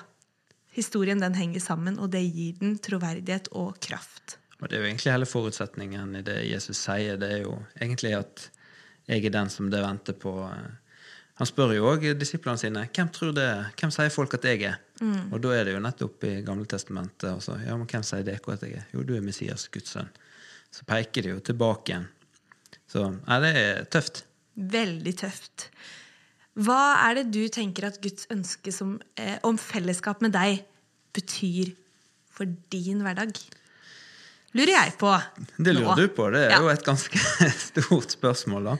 historien 0.73 1.21
den 1.21 1.37
henger 1.37 1.61
sammen, 1.61 1.99
og 2.01 2.13
det 2.15 2.23
gir 2.25 2.57
den 2.61 2.79
troverdighet 2.81 3.51
og 3.53 3.77
kraft. 3.85 4.40
Og 4.61 4.69
det 4.69 4.77
er 4.77 4.85
jo 4.85 4.91
egentlig 4.91 5.13
hele 5.15 5.29
forutsetningen 5.29 6.17
i 6.19 6.23
det 6.25 6.39
Jesus 6.51 6.83
sier. 6.85 7.17
Det 7.21 7.31
er 7.33 7.43
jo 7.47 7.57
egentlig 7.81 8.13
at 8.19 8.47
jeg 9.09 9.25
er 9.25 9.35
den 9.35 9.51
som 9.51 9.71
det 9.73 9.81
venter 9.83 10.17
på. 10.21 10.35
Han 11.41 11.49
spør 11.49 11.73
jo 11.73 11.89
òg 11.89 12.05
disiplene 12.21 12.61
sine 12.61 12.85
hvem 12.93 13.09
tror 13.17 13.33
det, 13.37 13.49
hvem 13.81 13.93
sier 13.95 14.13
folk 14.13 14.37
at 14.37 14.45
jeg 14.45 14.67
er. 14.69 14.77
Mm. 15.01 15.31
Og 15.33 15.41
da 15.41 15.55
er 15.57 15.67
det 15.67 15.75
jo 15.75 15.83
nettopp 15.83 16.27
i 16.29 16.35
Gamle 16.45 16.69
Testamentet. 16.69 17.49
Ja, 17.65 17.77
men 17.81 17.89
hvem 17.89 18.05
sier 18.05 18.27
dere 18.27 18.57
at 18.57 18.67
jeg 18.67 18.83
er? 18.83 18.89
Jo, 18.93 19.05
du 19.09 19.15
er 19.17 19.25
Messias, 19.25 19.67
Guds 19.73 19.97
sønn. 19.97 20.11
Så 20.71 20.85
peker 20.87 21.25
de 21.25 21.33
jo 21.33 21.41
tilbake 21.43 21.95
igjen. 21.95 22.11
Så 22.91 23.07
ja, 23.09 23.39
det 23.43 23.55
er 23.57 23.89
tøft. 23.91 24.25
Veldig 24.61 25.15
tøft. 25.23 25.71
Hva 26.61 26.81
er 27.07 27.21
det 27.21 27.31
du 27.33 27.45
tenker 27.53 27.87
at 27.89 28.01
Guds 28.03 28.29
ønske 28.31 28.75
som, 28.75 28.99
eh, 29.17 29.39
om 29.47 29.57
fellesskap 29.59 30.21
med 30.21 30.35
deg 30.37 30.61
betyr 31.17 31.73
for 32.29 32.51
din 32.75 33.01
hverdag? 33.07 33.39
Lurer 34.59 34.75
jeg 34.75 34.97
på. 34.99 35.13
Det 35.59 35.75
lurer 35.77 35.93
nå. 35.93 35.95
du 36.01 36.09
på. 36.15 36.27
Det 36.35 36.43
er 36.49 36.57
ja. 36.57 36.59
jo 36.65 36.73
et 36.73 36.83
ganske 36.87 37.23
stort 37.69 38.17
spørsmål, 38.17 38.73
da. 38.73 38.77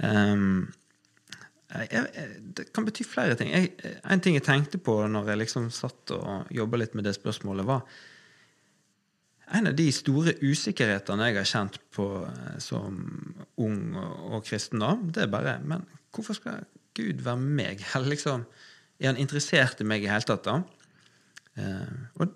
Um, 0.00 0.72
jeg, 1.74 1.88
jeg, 1.90 2.28
det 2.56 2.66
kan 2.74 2.86
bety 2.86 3.04
flere 3.06 3.36
ting. 3.38 3.50
Jeg, 3.52 3.72
en 4.06 4.22
ting 4.22 4.38
jeg 4.38 4.46
tenkte 4.46 4.78
på 4.82 4.96
når 5.10 5.32
jeg 5.32 5.42
liksom 5.42 5.68
satt 5.74 6.14
og 6.14 6.52
jobba 6.54 6.80
litt 6.80 6.94
med 6.96 7.06
det 7.08 7.16
spørsmålet, 7.18 7.66
var 7.68 7.82
en 9.54 9.68
av 9.68 9.74
de 9.76 9.86
store 9.92 10.36
usikkerhetene 10.40 11.28
jeg 11.28 11.36
har 11.36 11.50
kjent 11.50 11.76
på 11.94 12.06
eh, 12.24 12.54
som 12.62 13.02
ung 13.60 13.80
og, 14.00 14.14
og 14.38 14.46
kristen, 14.46 14.80
da, 14.82 14.94
det 14.96 15.26
er 15.26 15.34
bare 15.34 15.58
Men 15.66 15.84
hvorfor 16.14 16.38
skal 16.38 16.64
Gud 16.96 17.20
være 17.26 17.42
meg? 17.42 17.84
Liksom, 18.12 18.46
er 19.00 19.12
han 19.12 19.20
interessert 19.20 19.82
i 19.82 19.88
meg 19.88 20.06
i 20.06 20.10
hele 20.10 20.24
tatt, 20.28 20.48
da? 20.48 20.62
Eh, 21.60 21.92
og 22.16 22.32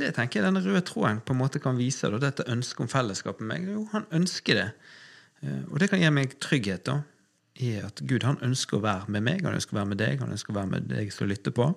det 0.00 0.12
tenker 0.16 0.40
jeg 0.40 0.46
denne 0.46 0.62
røde 0.64 0.82
tråden 0.88 1.20
på 1.24 1.34
en 1.34 1.40
måte 1.42 1.60
kan 1.62 1.78
vise. 1.78 2.08
Da, 2.12 2.20
dette 2.22 2.48
ønsket 2.50 2.86
om 2.86 2.90
fellesskap 2.90 3.40
med 3.42 3.50
meg. 3.52 3.72
Jo, 3.74 3.86
han 3.92 4.06
ønsker 4.14 4.58
det. 4.58 4.68
Eh, 5.42 5.64
og 5.68 5.80
det 5.82 5.90
kan 5.92 6.02
gi 6.02 6.12
meg 6.14 6.36
trygghet 6.42 6.86
da, 6.88 7.00
i 7.62 7.74
at 7.84 8.00
Gud 8.08 8.24
han 8.26 8.40
ønsker 8.44 8.78
å 8.78 8.84
være 8.84 9.12
med 9.12 9.26
meg, 9.26 9.44
han 9.44 9.58
ønsker 9.58 9.76
å 9.76 9.82
være 9.82 9.90
med 9.92 10.00
deg, 10.00 10.22
han 10.22 10.32
ønsker 10.32 10.54
å 10.54 10.60
være 10.60 10.72
med 10.72 10.88
deg 10.92 11.12
som 11.14 11.28
lytter 11.28 11.54
på. 11.56 11.68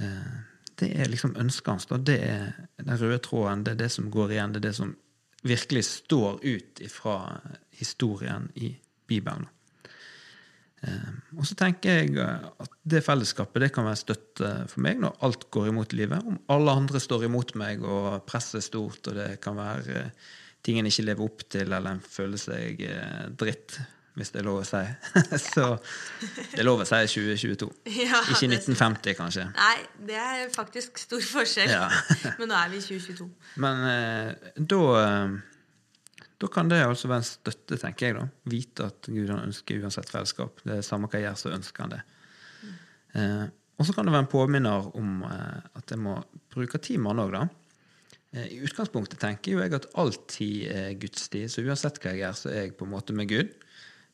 Eh, 0.00 0.32
det 0.80 0.90
er 0.96 1.12
liksom 1.12 1.36
ønsket 1.36 1.72
hans. 1.74 1.86
da, 1.90 1.98
Det 1.98 2.18
er 2.24 2.52
den 2.80 2.96
røde 2.96 3.20
tråden, 3.26 3.64
det 3.64 3.76
er 3.76 3.82
det 3.84 3.92
som 3.92 4.10
går 4.10 4.36
igjen, 4.36 4.52
det 4.54 4.62
er 4.62 4.68
det 4.70 4.76
som 4.78 4.96
virkelig 5.42 5.84
står 5.84 6.40
ut 6.44 6.80
fra 6.88 7.40
historien 7.76 8.50
i 8.54 8.74
Bibelen. 9.08 9.48
Ehm, 10.88 11.20
og 11.36 11.44
så 11.44 11.56
tenker 11.60 11.98
jeg 11.98 12.16
eh, 12.16 12.48
at 12.64 12.74
det 12.88 13.02
fellesskapet 13.04 13.66
det 13.66 13.70
kan 13.74 13.84
være 13.84 14.00
støtte 14.00 14.50
for 14.70 14.84
meg 14.84 15.00
når 15.02 15.18
alt 15.26 15.46
går 15.52 15.70
imot 15.72 15.94
livet. 15.96 16.24
Om 16.24 16.40
alle 16.54 16.76
andre 16.82 17.02
står 17.02 17.28
imot 17.28 17.54
meg, 17.60 17.84
og 17.84 18.22
presset 18.28 18.62
er 18.62 18.68
stort, 18.70 19.00
og 19.10 19.18
det 19.18 19.30
kan 19.44 19.58
være 19.58 20.04
eh, 20.04 20.28
ting 20.64 20.80
en 20.80 20.88
ikke 20.88 21.08
lever 21.10 21.26
opp 21.26 21.48
til, 21.52 21.68
eller 21.68 21.96
en 21.96 22.04
føler 22.04 22.40
seg 22.40 22.80
eh, 22.86 23.26
dritt, 23.40 23.76
hvis 24.16 24.32
det 24.32 24.40
er 24.40 24.48
lov 24.48 24.62
å 24.62 24.66
si. 24.66 24.80
så 25.52 25.66
det 26.32 26.62
er 26.62 26.66
lov 26.66 26.82
å 26.82 26.88
si 26.88 27.02
2022. 27.12 27.70
Ja, 28.00 28.24
ikke 28.24 28.48
1950, 28.48 29.16
kanskje. 29.20 29.46
Nei, 29.52 29.76
det 30.08 30.18
er 30.20 30.48
faktisk 30.54 31.00
stor 31.00 31.22
forskjell. 31.36 31.76
Ja. 31.76 31.86
Men 32.40 32.52
nå 32.52 32.56
er 32.56 32.72
vi 32.72 32.80
i 32.80 32.84
2022. 32.88 33.30
Men 33.60 33.86
da 34.72 34.82
da 36.40 36.48
kan 36.48 36.70
det 36.70 36.80
altså 36.80 37.10
være 37.10 37.20
en 37.20 37.28
støtte, 37.28 37.76
tenker 37.80 38.06
jeg. 38.06 38.16
da. 38.16 38.26
Vite 38.48 38.88
at 38.88 39.08
Gud 39.12 39.28
han 39.28 39.44
ønsker 39.44 39.82
uansett 39.82 40.08
fellesskap. 40.08 40.62
Det 40.64 40.78
er 40.78 40.86
samme 40.86 41.10
hva 41.10 41.20
jeg 41.20 41.28
gjør, 41.28 41.40
så 41.42 41.54
ønsker 41.56 41.84
han 41.84 41.92
det. 41.92 42.02
Mm. 42.60 42.76
Eh, 43.20 43.46
og 43.80 43.88
så 43.88 43.96
kan 43.96 44.08
det 44.08 44.14
være 44.14 44.26
en 44.26 44.30
påminner 44.32 44.88
om 44.96 45.24
eh, 45.28 45.66
at 45.76 45.92
jeg 45.92 46.00
må 46.00 46.16
bruke 46.52 46.80
tid 46.80 47.00
med 47.00 47.12
han 47.12 47.24
òg, 47.26 47.34
da. 47.36 47.42
Eh, 48.32 48.46
I 48.56 48.60
utgangspunktet 48.64 49.20
tenker 49.20 49.56
jo 49.56 49.60
jeg 49.60 49.76
at 49.76 49.90
all 50.00 50.14
tid 50.30 50.70
er 50.72 50.96
Guds 51.02 51.28
tid, 51.32 51.50
så 51.52 51.64
uansett 51.66 52.00
hva 52.00 52.14
jeg 52.14 52.22
gjør, 52.24 52.38
så 52.40 52.52
er 52.54 52.64
jeg 52.64 52.76
på 52.78 52.88
en 52.88 52.94
måte 52.94 53.16
med 53.16 53.28
Gud. 53.32 53.52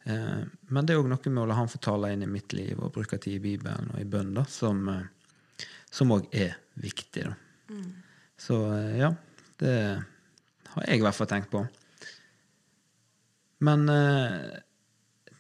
Eh, 0.07 0.43
men 0.71 0.87
det 0.87 0.95
er 0.95 1.03
òg 1.03 1.11
noe 1.11 1.31
med 1.33 1.43
å 1.43 1.47
la 1.51 1.59
han 1.59 1.71
få 1.71 1.81
tale 1.83 2.13
inn 2.15 2.23
i 2.27 2.31
mitt 2.31 2.55
liv 2.55 2.79
og 2.79 2.95
bruke 2.95 3.19
tid 3.23 3.41
i 3.41 3.43
Bibelen 3.43 3.91
og 3.95 4.03
i 4.03 4.07
bønn, 4.07 4.35
da, 4.37 4.47
som 4.51 4.87
òg 6.15 6.29
eh, 6.31 6.51
er 6.51 6.83
viktig. 6.83 7.27
da. 7.27 7.35
Mm. 7.75 7.89
Så 8.39 8.61
eh, 8.77 8.95
ja, 9.03 9.11
det 9.63 9.75
har 10.75 10.87
jeg 10.87 11.01
i 11.01 11.05
hvert 11.07 11.19
fall 11.19 11.31
tenkt 11.31 11.51
på. 11.51 11.65
Men 13.65 13.89
uh, 13.89 14.57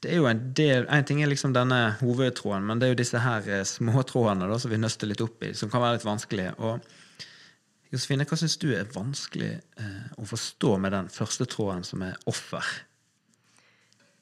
det 0.00 0.12
er 0.12 0.20
jo 0.20 0.28
en 0.30 0.42
del 0.56 0.86
En 0.92 1.06
ting 1.06 1.22
er 1.22 1.30
liksom 1.30 1.54
denne 1.56 1.96
hovedtråden, 2.00 2.64
men 2.68 2.80
det 2.80 2.88
er 2.88 2.94
jo 2.94 3.00
disse 3.02 3.22
her 3.22 3.48
uh, 3.50 3.62
småtrådene 3.68 4.48
da, 4.50 4.60
som 4.60 4.72
vi 4.72 4.80
nøster 4.80 5.10
litt 5.10 5.24
opp 5.24 5.44
i, 5.44 5.52
som 5.56 5.72
kan 5.72 5.84
være 5.84 5.98
litt 5.98 6.06
vanskelige. 6.08 6.54
Og 6.64 7.92
Josefine, 7.92 8.26
hva 8.28 8.38
syns 8.40 8.56
du 8.62 8.70
er 8.74 8.88
vanskelig 8.94 9.52
uh, 9.80 10.06
å 10.20 10.28
forstå 10.28 10.76
med 10.82 10.96
den 10.96 11.10
første 11.12 11.48
tråden, 11.50 11.84
som 11.86 12.04
er 12.06 12.16
offer? 12.30 12.64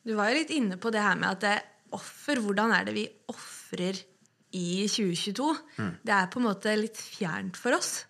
Du 0.05 0.13
var 0.19 0.31
jo 0.31 0.41
litt 0.43 0.53
inne 0.53 0.77
på 0.81 0.91
det 0.93 1.05
her 1.05 1.17
med 1.17 1.31
at 1.31 1.45
det 1.45 1.55
er 1.55 1.71
offer, 1.95 2.43
hvordan 2.43 2.75
er 2.75 2.89
det 2.89 2.97
vi 2.97 3.07
ofrer 3.31 4.03
i 4.55 4.85
2022? 4.91 5.47
Mm. 5.79 5.95
Det 6.05 6.13
er 6.15 6.29
på 6.31 6.41
en 6.41 6.49
måte 6.51 6.75
litt 6.77 6.99
fjernt 6.99 7.57
for 7.59 7.77
oss. 7.79 8.05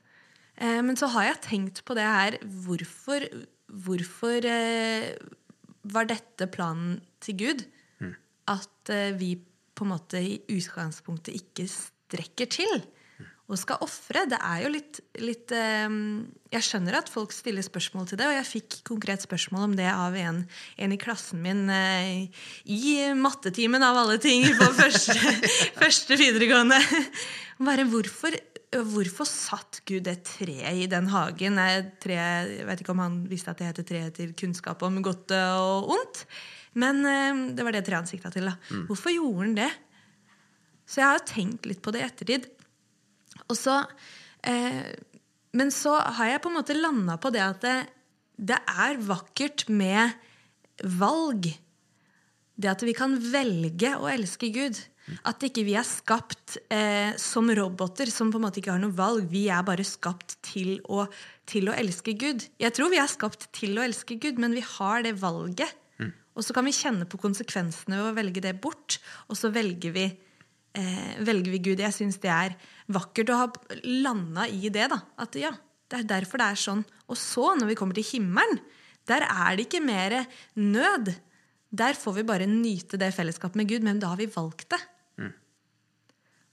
men 0.59 0.97
så 0.97 1.07
har 1.14 1.25
jeg 1.26 1.41
tenkt 1.45 1.81
på 1.87 1.95
det 1.97 2.05
her 2.05 2.37
Hvorfor, 2.43 3.25
hvorfor 3.69 4.49
var 5.85 6.09
dette 6.11 6.49
planen 6.53 6.99
til 7.25 7.38
Gud? 7.41 7.64
Mm. 8.00 8.14
At 8.53 8.93
uh, 8.93 9.11
vi 9.21 9.35
på 9.75 9.87
en 9.87 9.95
måte 9.95 10.21
i 10.23 10.37
utgangspunktet 10.55 11.35
ikke 11.35 11.67
strekker 11.71 12.50
til 12.53 12.85
og 13.45 13.59
skal 13.61 13.83
ofre. 13.85 14.23
Det 14.29 14.38
er 14.38 14.62
jo 14.64 14.71
litt, 14.73 15.00
litt 15.21 15.53
um, 15.53 16.25
Jeg 16.53 16.64
skjønner 16.64 16.97
at 16.97 17.11
folk 17.12 17.35
stiller 17.35 17.64
spørsmål 17.64 18.09
til 18.09 18.21
det, 18.21 18.29
og 18.31 18.37
jeg 18.38 18.49
fikk 18.49 18.79
konkret 18.88 19.25
spørsmål 19.25 19.67
om 19.69 19.75
det 19.76 19.91
av 19.91 20.17
en, 20.17 20.41
en 20.81 20.95
i 20.95 21.00
klassen 21.00 21.43
min 21.45 21.67
uh, 21.69 22.45
i 22.64 22.95
mattetimen, 23.19 23.85
av 23.85 24.00
alle 24.05 24.17
ting, 24.23 24.47
på 24.57 24.71
første, 24.79 25.19
første 25.83 26.19
videregående. 26.21 26.81
Bare 27.64 27.85
hvorfor 27.91 28.38
Hvorfor 28.75 29.28
satt 29.28 29.83
Gud 29.87 30.02
det 30.09 30.16
treet 30.26 30.83
i 30.83 30.88
den 30.90 31.07
hagen? 31.12 31.61
Tre, 32.02 32.16
jeg 32.19 32.66
vet 32.66 32.83
ikke 32.83 32.95
om 32.95 33.02
han 33.04 33.21
visste 33.31 33.52
at 33.52 33.61
det 33.61 33.69
heter 33.71 33.87
treet 33.87 34.16
til 34.19 34.35
kunnskap 34.38 34.83
om 34.87 34.99
godt 35.04 35.35
og 35.37 35.93
ondt. 35.95 36.25
Men 36.81 37.04
eh, 37.07 37.43
det 37.54 37.66
var 37.66 37.76
det 37.76 37.85
treet 37.87 38.02
han 38.02 38.11
sikta 38.11 38.33
til. 38.35 38.50
Mm. 38.50 38.87
Hvorfor 38.88 39.14
gjorde 39.14 39.45
han 39.45 39.57
det? 39.61 39.71
Så 40.85 41.00
jeg 41.00 41.12
har 41.12 41.26
tenkt 41.28 41.69
litt 41.69 41.83
på 41.85 41.95
det 41.95 42.02
i 42.02 42.07
ettertid. 42.09 42.49
Og 43.47 43.57
så, 43.59 43.81
eh, 44.43 44.83
men 45.54 45.71
så 45.75 45.97
har 46.19 46.33
jeg 46.33 46.43
på 46.43 46.50
en 46.50 46.59
måte 46.59 46.78
landa 46.78 47.19
på 47.21 47.31
det 47.35 47.45
at 47.45 47.62
det, 47.64 47.76
det 48.37 48.59
er 48.59 48.99
vakkert 49.07 49.69
med 49.71 50.19
valg. 50.99 51.47
Det 52.54 52.71
at 52.71 52.83
vi 52.87 52.95
kan 52.97 53.16
velge 53.19 53.95
å 53.99 54.11
elske 54.11 54.50
Gud. 54.54 54.83
At 55.28 55.42
ikke 55.44 55.66
vi 55.66 55.75
er 55.76 55.84
skapt 55.84 56.56
eh, 56.73 57.12
som 57.20 57.50
roboter 57.52 58.08
som 58.12 58.30
på 58.32 58.40
en 58.40 58.46
måte 58.46 58.61
ikke 58.62 58.73
har 58.73 58.80
noe 58.80 58.94
valg. 58.96 59.26
Vi 59.28 59.46
er 59.52 59.64
bare 59.66 59.84
skapt 59.84 60.38
til 60.46 60.78
å, 60.88 61.04
til 61.50 61.68
å, 61.68 61.75
elske 61.76 62.14
Gud. 62.16 62.46
Jeg 62.61 62.73
tror 62.76 62.92
vi 62.92 63.00
er 63.02 63.11
skapt 63.11 63.50
til 63.56 63.76
å 63.76 63.84
elske 63.84 64.16
Gud, 64.20 64.40
men 64.40 64.56
vi 64.56 64.64
har 64.64 65.04
det 65.04 65.16
valget. 65.20 65.75
Mm. 66.00 66.14
Og 66.37 66.46
så 66.46 66.56
kan 66.56 66.64
vi 66.64 66.76
kjenne 66.76 67.08
på 67.11 67.20
konsekvensene 67.20 68.00
ved 68.00 68.12
å 68.12 68.16
velge 68.16 68.44
det 68.46 68.54
bort, 68.64 68.96
og 69.28 69.37
så 69.38 69.52
velger 69.52 69.92
vi, 69.94 70.06
eh, 70.80 71.12
velger 71.20 71.52
vi 71.52 71.61
Gud. 71.68 71.84
Jeg 71.84 71.96
syns 71.96 72.16
det 72.25 72.32
er 72.32 72.56
vakkert 72.88 73.34
å 73.34 73.42
ha 73.42 73.50
landa 73.84 74.49
i 74.49 74.73
det. 74.73 74.88
da, 74.94 75.02
At 75.20 75.37
ja, 75.37 75.52
det 75.92 76.00
er 76.00 76.11
derfor 76.16 76.40
det 76.40 76.49
er 76.49 76.64
sånn. 76.64 76.84
Og 77.12 77.20
så, 77.20 77.52
når 77.61 77.75
vi 77.75 77.76
kommer 77.76 78.00
til 78.00 78.08
himmelen, 78.08 78.62
der 79.04 79.28
er 79.28 79.52
det 79.52 79.68
ikke 79.68 79.84
mer 79.84 80.23
nød. 80.56 81.12
Der 81.75 81.92
får 81.92 82.20
vi 82.23 82.25
bare 82.25 82.49
nyte 82.49 82.96
det 82.96 83.12
fellesskapet 83.12 83.61
med 83.61 83.68
Gud, 83.68 83.84
men 83.84 84.00
da 84.00 84.14
har 84.14 84.16
vi 84.16 84.32
valgt 84.32 84.70
det. 84.73 84.80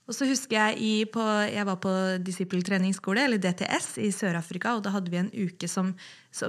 Og 0.08 0.16
så 0.16 0.26
husker 0.26 0.56
Jeg 0.56 0.78
i, 0.82 1.04
på, 1.06 1.22
jeg 1.46 1.66
var 1.66 1.78
på 1.82 1.92
disippeltreningsskole, 2.26 3.24
eller 3.24 3.38
DTS, 3.38 3.98
i 4.02 4.10
Sør-Afrika. 4.10 4.74
og 4.74 4.82
Da 4.82 4.90
hadde 4.90 5.12
vi 5.12 5.20
en 5.20 5.30
uke 5.32 5.68
som, 5.70 5.94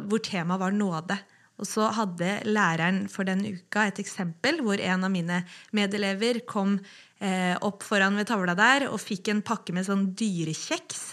hvor 0.09 0.23
temaet 0.25 0.59
var 0.59 0.73
nåde. 0.73 1.19
Og 1.61 1.69
så 1.69 1.85
hadde 1.93 2.39
læreren 2.49 3.05
for 3.11 3.27
den 3.29 3.43
uka 3.45 3.85
et 3.87 4.01
eksempel 4.01 4.63
hvor 4.65 4.81
en 4.81 5.05
av 5.05 5.11
mine 5.13 5.43
medelever 5.75 6.41
kom 6.49 6.79
eh, 7.21 7.53
opp 7.61 7.85
foran 7.85 8.17
ved 8.17 8.27
tavla 8.31 8.55
der 8.57 8.87
og 8.89 9.01
fikk 9.01 9.29
en 9.29 9.43
pakke 9.45 9.75
med 9.75 9.85
sånn 9.85 10.09
dyrekjeks. 10.17 11.03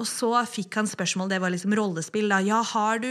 Og 0.00 0.08
så 0.08 0.30
fikk 0.48 0.78
han 0.80 0.88
spørsmål, 0.88 1.28
det 1.30 1.40
var 1.42 1.52
liksom 1.52 1.74
rollespill. 1.76 2.30
da, 2.32 2.40
ja, 2.44 2.60
har 2.72 3.02
du, 3.02 3.10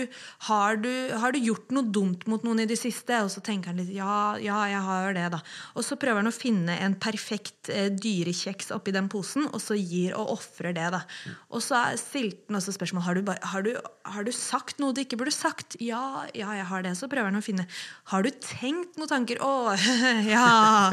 har, 0.50 0.80
du, 0.82 0.92
har 1.22 1.34
du, 1.36 1.40
gjort 1.40 1.74
noe 1.76 1.86
dumt 1.86 2.26
mot 2.30 2.44
noen 2.46 2.64
i 2.64 2.68
det 2.70 2.80
siste? 2.80 3.22
Og 3.26 3.32
så 3.34 3.44
tenker 3.46 3.72
han 3.72 3.82
litt 3.82 3.94
ja, 3.94 4.36
ja, 4.42 4.64
jeg 4.72 4.82
har 4.88 5.14
det, 5.18 5.28
da. 5.36 5.42
Og 5.78 5.86
så 5.86 5.98
prøver 6.00 6.24
han 6.24 6.32
å 6.32 6.36
finne 6.36 6.78
en 6.82 6.98
perfekt 7.00 7.72
eh, 7.74 7.90
dyrekjeks 7.94 8.74
oppi 8.76 8.94
den 8.96 9.10
posen, 9.12 9.48
og 9.50 9.62
så 9.64 9.78
gir 9.78 10.18
og 10.18 10.34
ofrer 10.40 10.74
det. 10.78 10.90
da. 10.96 11.04
Og 11.54 11.64
så 11.64 11.84
stilte 12.00 12.50
han 12.50 12.60
også 12.60 12.76
spørsmål 12.76 13.06
har 13.06 13.20
du, 13.20 13.32
har, 13.54 13.66
du, 13.66 13.74
har 14.10 14.26
du 14.26 14.34
sagt 14.36 14.82
noe 14.82 14.96
du 14.96 15.04
ikke 15.04 15.20
burde 15.20 15.36
sagt. 15.36 15.78
Ja, 15.84 16.26
ja, 16.34 16.52
jeg 16.58 16.68
har 16.72 16.86
det. 16.86 16.96
Så 16.98 17.10
prøver 17.12 17.30
han 17.32 17.40
å 17.40 17.46
finne 17.46 17.68
har 18.10 18.26
du 18.26 18.32
tenkt 18.42 18.98
noen 18.98 19.12
tanker. 19.12 19.42
Å, 19.46 19.76
ja! 20.34 20.90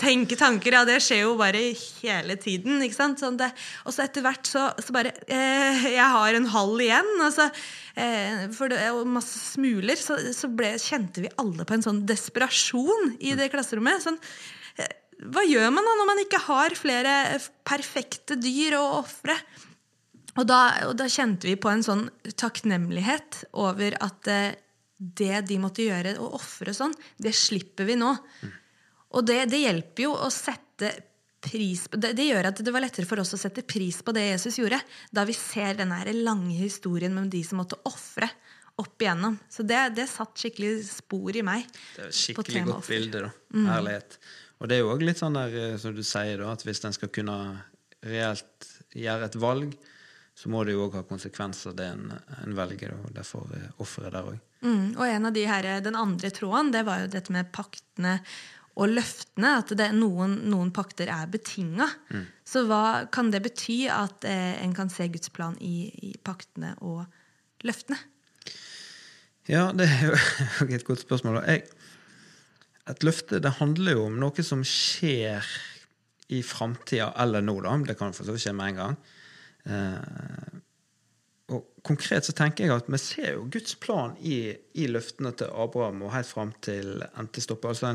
Tenke 0.00 0.36
tanker, 0.38 0.76
ja, 0.76 0.84
det 0.88 1.00
skjer 1.04 1.24
jo 1.24 1.34
bare 1.40 1.62
hele 2.02 2.36
tiden. 2.40 2.82
ikke 2.84 2.98
sant? 2.98 3.22
Sånn 3.22 3.38
det, 3.40 3.50
og 3.86 3.94
så 3.94 4.04
etter 4.04 4.24
hvert 4.24 4.46
så, 4.48 4.68
så 4.82 4.94
bare 4.94 5.14
Jeg 5.98 6.08
har 6.14 6.38
en 6.38 6.48
halv 6.52 6.82
igjen. 6.84 7.10
Altså, 7.24 7.48
eh, 7.98 8.46
for 8.56 8.72
det, 8.72 8.80
og 8.94 9.08
masse 9.18 9.40
smuler. 9.54 9.98
Så, 10.00 10.18
så 10.36 10.50
ble, 10.52 10.74
kjente 10.82 11.24
vi 11.24 11.32
alle 11.40 11.66
på 11.68 11.76
en 11.76 11.86
sånn 11.86 12.04
desperasjon 12.08 13.14
i 13.20 13.34
det 13.38 13.50
klasserommet. 13.54 14.04
sånn 14.04 14.20
eh, 14.78 14.94
hva 15.34 15.42
gjør 15.46 15.72
man 15.74 15.86
da 15.86 15.96
når 15.98 16.12
man 16.12 16.22
ikke 16.22 16.44
har 16.46 16.76
flere 16.78 17.14
perfekte 17.66 18.38
dyr 18.38 18.78
å 18.78 18.84
ofre? 19.00 19.34
Og 19.34 19.66
og 20.38 20.46
da, 20.46 21.08
kjente 21.10 21.48
vi 21.48 21.56
på 21.58 21.70
en 21.72 21.82
sånn 21.82 22.04
takknemlighet 22.38 23.42
over 23.58 23.96
at 24.04 24.30
eh, 24.30 24.54
det 24.98 25.44
de 25.48 25.58
måtte 25.62 25.86
gjøre, 25.86 26.16
å 26.18 26.32
ofre 26.38 26.74
sånn, 26.74 26.94
det 27.18 27.34
slipper 27.34 27.86
vi 27.88 27.96
nå. 27.98 28.12
Mm. 28.14 28.54
Og 29.18 29.26
det, 29.26 29.38
det, 29.52 29.62
hjelper 29.62 30.04
jo 30.04 30.14
å 30.14 30.28
sette 30.32 30.90
pris 31.40 31.86
på 31.88 31.98
det, 32.00 32.12
det, 32.18 32.26
gjør 32.30 32.50
at 32.50 32.60
det 32.64 32.74
var 32.74 32.82
lettere 32.82 33.08
for 33.08 33.22
oss 33.22 33.34
å 33.36 33.40
sette 33.40 33.64
pris 33.66 34.00
på 34.02 34.14
det 34.16 34.24
Jesus 34.26 34.58
gjorde, 34.60 34.80
da 35.14 35.24
vi 35.28 35.36
ser 35.36 35.78
denne 35.78 36.00
lange 36.16 36.56
historien 36.58 37.14
med 37.14 37.30
de 37.32 37.42
som 37.46 37.60
måtte 37.62 37.78
ofre 37.88 38.28
opp 38.78 39.02
igjennom. 39.02 39.38
Så 39.50 39.64
det, 39.66 39.80
det, 39.96 40.06
satt 40.10 40.38
skikkelig 40.38 40.72
spor 40.86 41.36
i 41.36 41.42
meg. 41.46 41.66
Det 41.96 42.08
er 42.08 42.14
skikkelig 42.14 42.64
godt 42.68 42.90
bilde. 42.90 43.24
da. 43.26 43.30
Mm. 43.54 43.70
Ærlighet. 43.74 44.18
Og 44.58 44.70
det 44.70 44.76
er 44.76 44.84
jo 44.84 44.92
òg 44.94 45.04
litt 45.06 45.20
sånn 45.20 45.38
der, 45.38 45.54
eh, 45.58 45.76
som 45.82 45.94
du 45.94 46.04
sier, 46.06 46.42
da, 46.42 46.52
at 46.54 46.64
hvis 46.66 46.82
en 46.86 46.94
skal 46.94 47.10
kunne 47.14 47.38
reelt 48.06 48.68
gjøre 48.94 49.30
et 49.30 49.38
valg, 49.42 49.74
så 50.38 50.50
må 50.52 50.62
det 50.66 50.76
jo 50.76 50.84
òg 50.86 51.00
ha 51.00 51.02
konsekvenser, 51.06 51.74
det 51.74 51.88
en, 51.90 52.12
en 52.44 52.54
velger. 52.58 52.94
Og 53.02 53.10
derfor 53.14 53.50
eh, 53.58 53.70
offeret 53.82 54.14
der 54.14 54.30
òg. 54.34 54.38
Mm, 54.62 54.94
og 54.96 55.04
en 55.06 55.28
av 55.28 55.34
de 55.34 55.44
her, 55.46 55.68
den 55.82 55.98
andre 55.98 56.30
tråden 56.34 56.72
det 56.74 56.84
var 56.86 57.04
jo 57.04 57.10
dette 57.12 57.34
med 57.34 57.50
paktene 57.54 58.16
og 58.78 58.92
løftene. 58.94 59.54
At 59.62 59.72
det, 59.78 59.90
noen, 59.96 60.38
noen, 60.50 60.70
pakter 60.74 61.10
er 61.12 61.30
betinga. 61.30 61.88
Mm. 62.14 62.26
Så 62.46 62.64
hva 62.68 62.82
kan 63.12 63.32
det 63.34 63.42
bety 63.44 63.80
at 63.92 64.26
eh, 64.28 64.60
en 64.62 64.74
kan 64.76 64.92
se 64.92 65.08
Guds 65.12 65.32
plan 65.34 65.58
i, 65.60 65.90
i, 66.10 66.14
paktene 66.24 66.74
og 66.86 67.04
løftene? 67.66 67.98
Ja, 69.48 69.70
det 69.76 69.88
er 69.88 70.10
jo 70.10 70.16
et 70.76 70.86
godt 70.86 71.04
spørsmål. 71.04 71.42
Jeg, 71.48 71.66
et 72.88 73.04
løfte 73.04 73.42
det 73.44 73.58
handler 73.58 73.98
jo 73.98 74.06
om 74.08 74.16
noe 74.20 74.44
som 74.46 74.64
skjer 74.64 75.44
i 76.32 76.42
framtida 76.44 77.10
eller 77.20 77.44
nå. 77.44 77.58
da, 77.64 77.76
Det 77.88 77.98
kan 77.98 78.16
for 78.16 78.28
så 78.28 78.36
vidt 78.36 78.46
skje 78.46 78.56
med 78.56 78.72
en 78.72 78.80
gang. 78.82 78.96
Eh, 79.68 80.56
og 81.48 81.64
Konkret 81.86 82.26
så 82.26 82.34
tenker 82.36 82.66
jeg 82.66 82.74
at 82.74 82.88
vi 82.92 82.98
ser 83.00 83.30
jo 83.32 83.46
Guds 83.48 83.78
plan 83.80 84.12
i, 84.20 84.52
i 84.76 84.88
løftene 84.90 85.32
til 85.32 85.48
Abraham 85.48 86.02
og 86.04 86.12
helt 86.12 86.28
fram 86.28 86.50
til 86.64 87.00
entestoppet. 87.16 87.70
Altså 87.72 87.94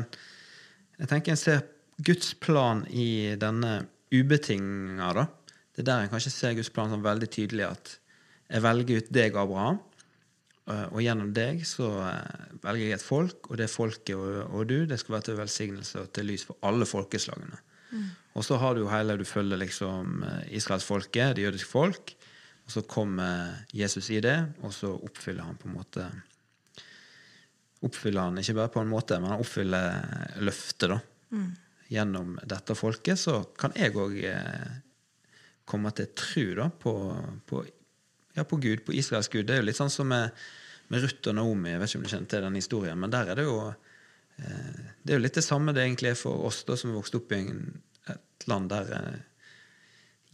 jeg 0.98 1.10
tenker 1.10 1.34
en 1.34 1.40
ser 1.40 1.64
Guds 2.04 2.32
plan 2.42 2.82
i 2.90 3.34
denne 3.38 3.84
ubetinga. 4.14 5.12
da. 5.14 5.26
Det 5.74 5.82
er 5.82 5.88
der 5.90 6.04
en 6.04 6.12
kanskje 6.12 6.32
ser 6.34 6.56
Guds 6.58 6.70
plan 6.74 6.90
sånn 6.92 7.04
veldig 7.04 7.30
tydelig. 7.30 7.66
At 7.70 7.96
jeg 8.50 8.64
velger 8.64 9.02
ut 9.02 9.12
deg, 9.14 9.38
Abraham, 9.38 9.80
eh, 10.70 10.86
og 10.90 11.00
gjennom 11.02 11.32
deg 11.34 11.64
så 11.66 11.88
eh, 12.08 12.58
velger 12.66 12.84
jeg 12.86 12.98
et 12.98 13.06
folk, 13.06 13.50
og 13.50 13.58
det 13.58 13.70
folket 13.72 14.14
og, 14.18 14.42
og 14.50 14.68
du 14.70 14.84
det 14.90 15.00
skal 15.00 15.16
være 15.16 15.30
til 15.30 15.40
velsignelse 15.40 16.02
og 16.02 16.12
til 16.14 16.30
lys 16.30 16.46
for 16.50 16.60
alle 16.66 16.86
folkeslagene. 16.88 17.58
Mm. 17.94 18.06
Og 18.34 18.42
så 18.42 18.58
har 18.58 18.74
du 18.74 18.88
hele 18.90 19.16
Du 19.18 19.24
følger 19.24 19.60
liksom 19.60 20.22
eh, 20.26 20.54
israelsfolket, 20.58 21.36
det 21.36 21.48
jødiske 21.48 21.70
folk. 21.70 22.14
Og 22.64 22.72
så 22.72 22.80
kommer 22.88 23.66
Jesus 23.76 24.08
i 24.10 24.22
det, 24.24 24.38
og 24.64 24.72
så 24.72 24.94
oppfyller 24.94 25.44
han 25.44 25.58
på 25.60 25.68
en 25.68 25.76
måte 25.76 26.06
Oppfyller 27.84 28.30
han 28.30 28.40
ikke 28.40 28.56
bare 28.56 28.72
på 28.72 28.82
en 28.82 28.90
måte, 28.90 29.18
men 29.20 29.34
han 29.34 29.42
oppfyller 29.44 30.40
løftet, 30.44 30.88
da. 30.94 30.98
Mm. 31.34 31.52
Gjennom 31.92 32.36
dette 32.48 32.76
folket 32.78 33.20
så 33.20 33.40
kan 33.60 33.74
jeg 33.76 33.92
òg 34.00 34.16
eh, 34.24 34.76
komme 35.68 35.92
til 35.96 36.12
tro 36.16 36.44
da, 36.58 36.68
på, 36.70 36.94
på, 37.48 37.64
ja, 38.36 38.44
på 38.48 38.58
Gud, 38.62 38.84
på 38.86 38.94
Israels 38.96 39.28
Gud. 39.32 39.46
Det 39.48 39.56
er 39.56 39.62
jo 39.62 39.68
litt 39.68 39.80
sånn 39.80 39.92
som 39.92 40.08
med, 40.08 40.32
med 40.92 41.04
Ruth 41.04 41.32
og 41.32 41.36
Naomi. 41.38 41.74
Jeg 41.74 41.82
vet 41.82 41.92
ikke 41.92 42.00
om 42.00 42.06
du 42.06 42.12
kjenner 42.14 42.32
til 42.32 42.48
den 42.48 42.58
historien, 42.60 43.00
men 43.00 43.12
der 43.12 43.32
er 43.32 43.40
det 43.40 43.46
jo 43.46 43.58
eh, 43.68 44.80
Det 45.02 45.12
er 45.12 45.20
jo 45.20 45.26
litt 45.26 45.38
det 45.40 45.46
samme 45.46 45.76
det 45.76 45.84
egentlig 45.84 46.14
er 46.14 46.18
for 46.20 46.48
oss 46.48 46.64
da, 46.68 46.78
som 46.80 46.96
vokst 46.96 47.20
opp 47.20 47.36
i 47.36 47.42
en, 47.42 47.62
et 48.12 48.48
land 48.50 48.72
der 48.72 48.96
eh, 48.98 49.22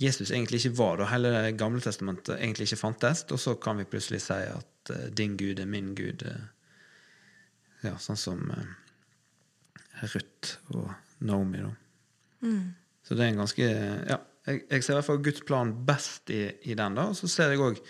Jesus 0.01 0.31
egentlig 0.31 0.63
ikke 0.63 0.79
var 0.79 0.97
da. 0.97 1.11
Hele 1.11 1.35
Det 1.35 1.59
gamle 1.61 1.83
testamentet 1.85 2.39
egentlig 2.39 2.71
ikke 2.71 2.81
fantes. 2.81 3.27
Og 3.31 3.41
så 3.41 3.55
kan 3.61 3.77
vi 3.77 3.85
plutselig 3.85 4.23
si 4.25 4.39
at 4.49 4.93
uh, 4.95 5.09
din 5.13 5.37
Gud 5.37 5.61
er 5.61 5.69
min 5.69 5.93
Gud. 5.95 6.25
Uh, 6.25 6.47
ja, 7.87 7.95
sånn 8.03 8.21
som 8.21 8.43
uh, 8.51 10.05
Ruth 10.13 10.57
og 10.77 10.91
Naomi, 11.25 11.63
da. 11.65 11.73
Mm. 12.45 12.69
Så 13.05 13.17
det 13.17 13.25
er 13.25 13.33
en 13.33 13.43
ganske 13.43 13.67
Ja, 14.09 14.21
jeg, 14.47 14.63
jeg 14.71 14.85
ser 14.85 14.95
i 14.95 14.99
hvert 14.99 15.09
fall 15.09 15.25
Guds 15.25 15.43
plan 15.45 15.73
best 15.87 16.33
i, 16.33 16.45
i 16.71 16.77
den, 16.79 16.97
da. 16.97 17.11
Og 17.11 17.19
så 17.19 17.29
ser 17.29 17.53
jeg 17.53 17.65
òg 17.65 17.83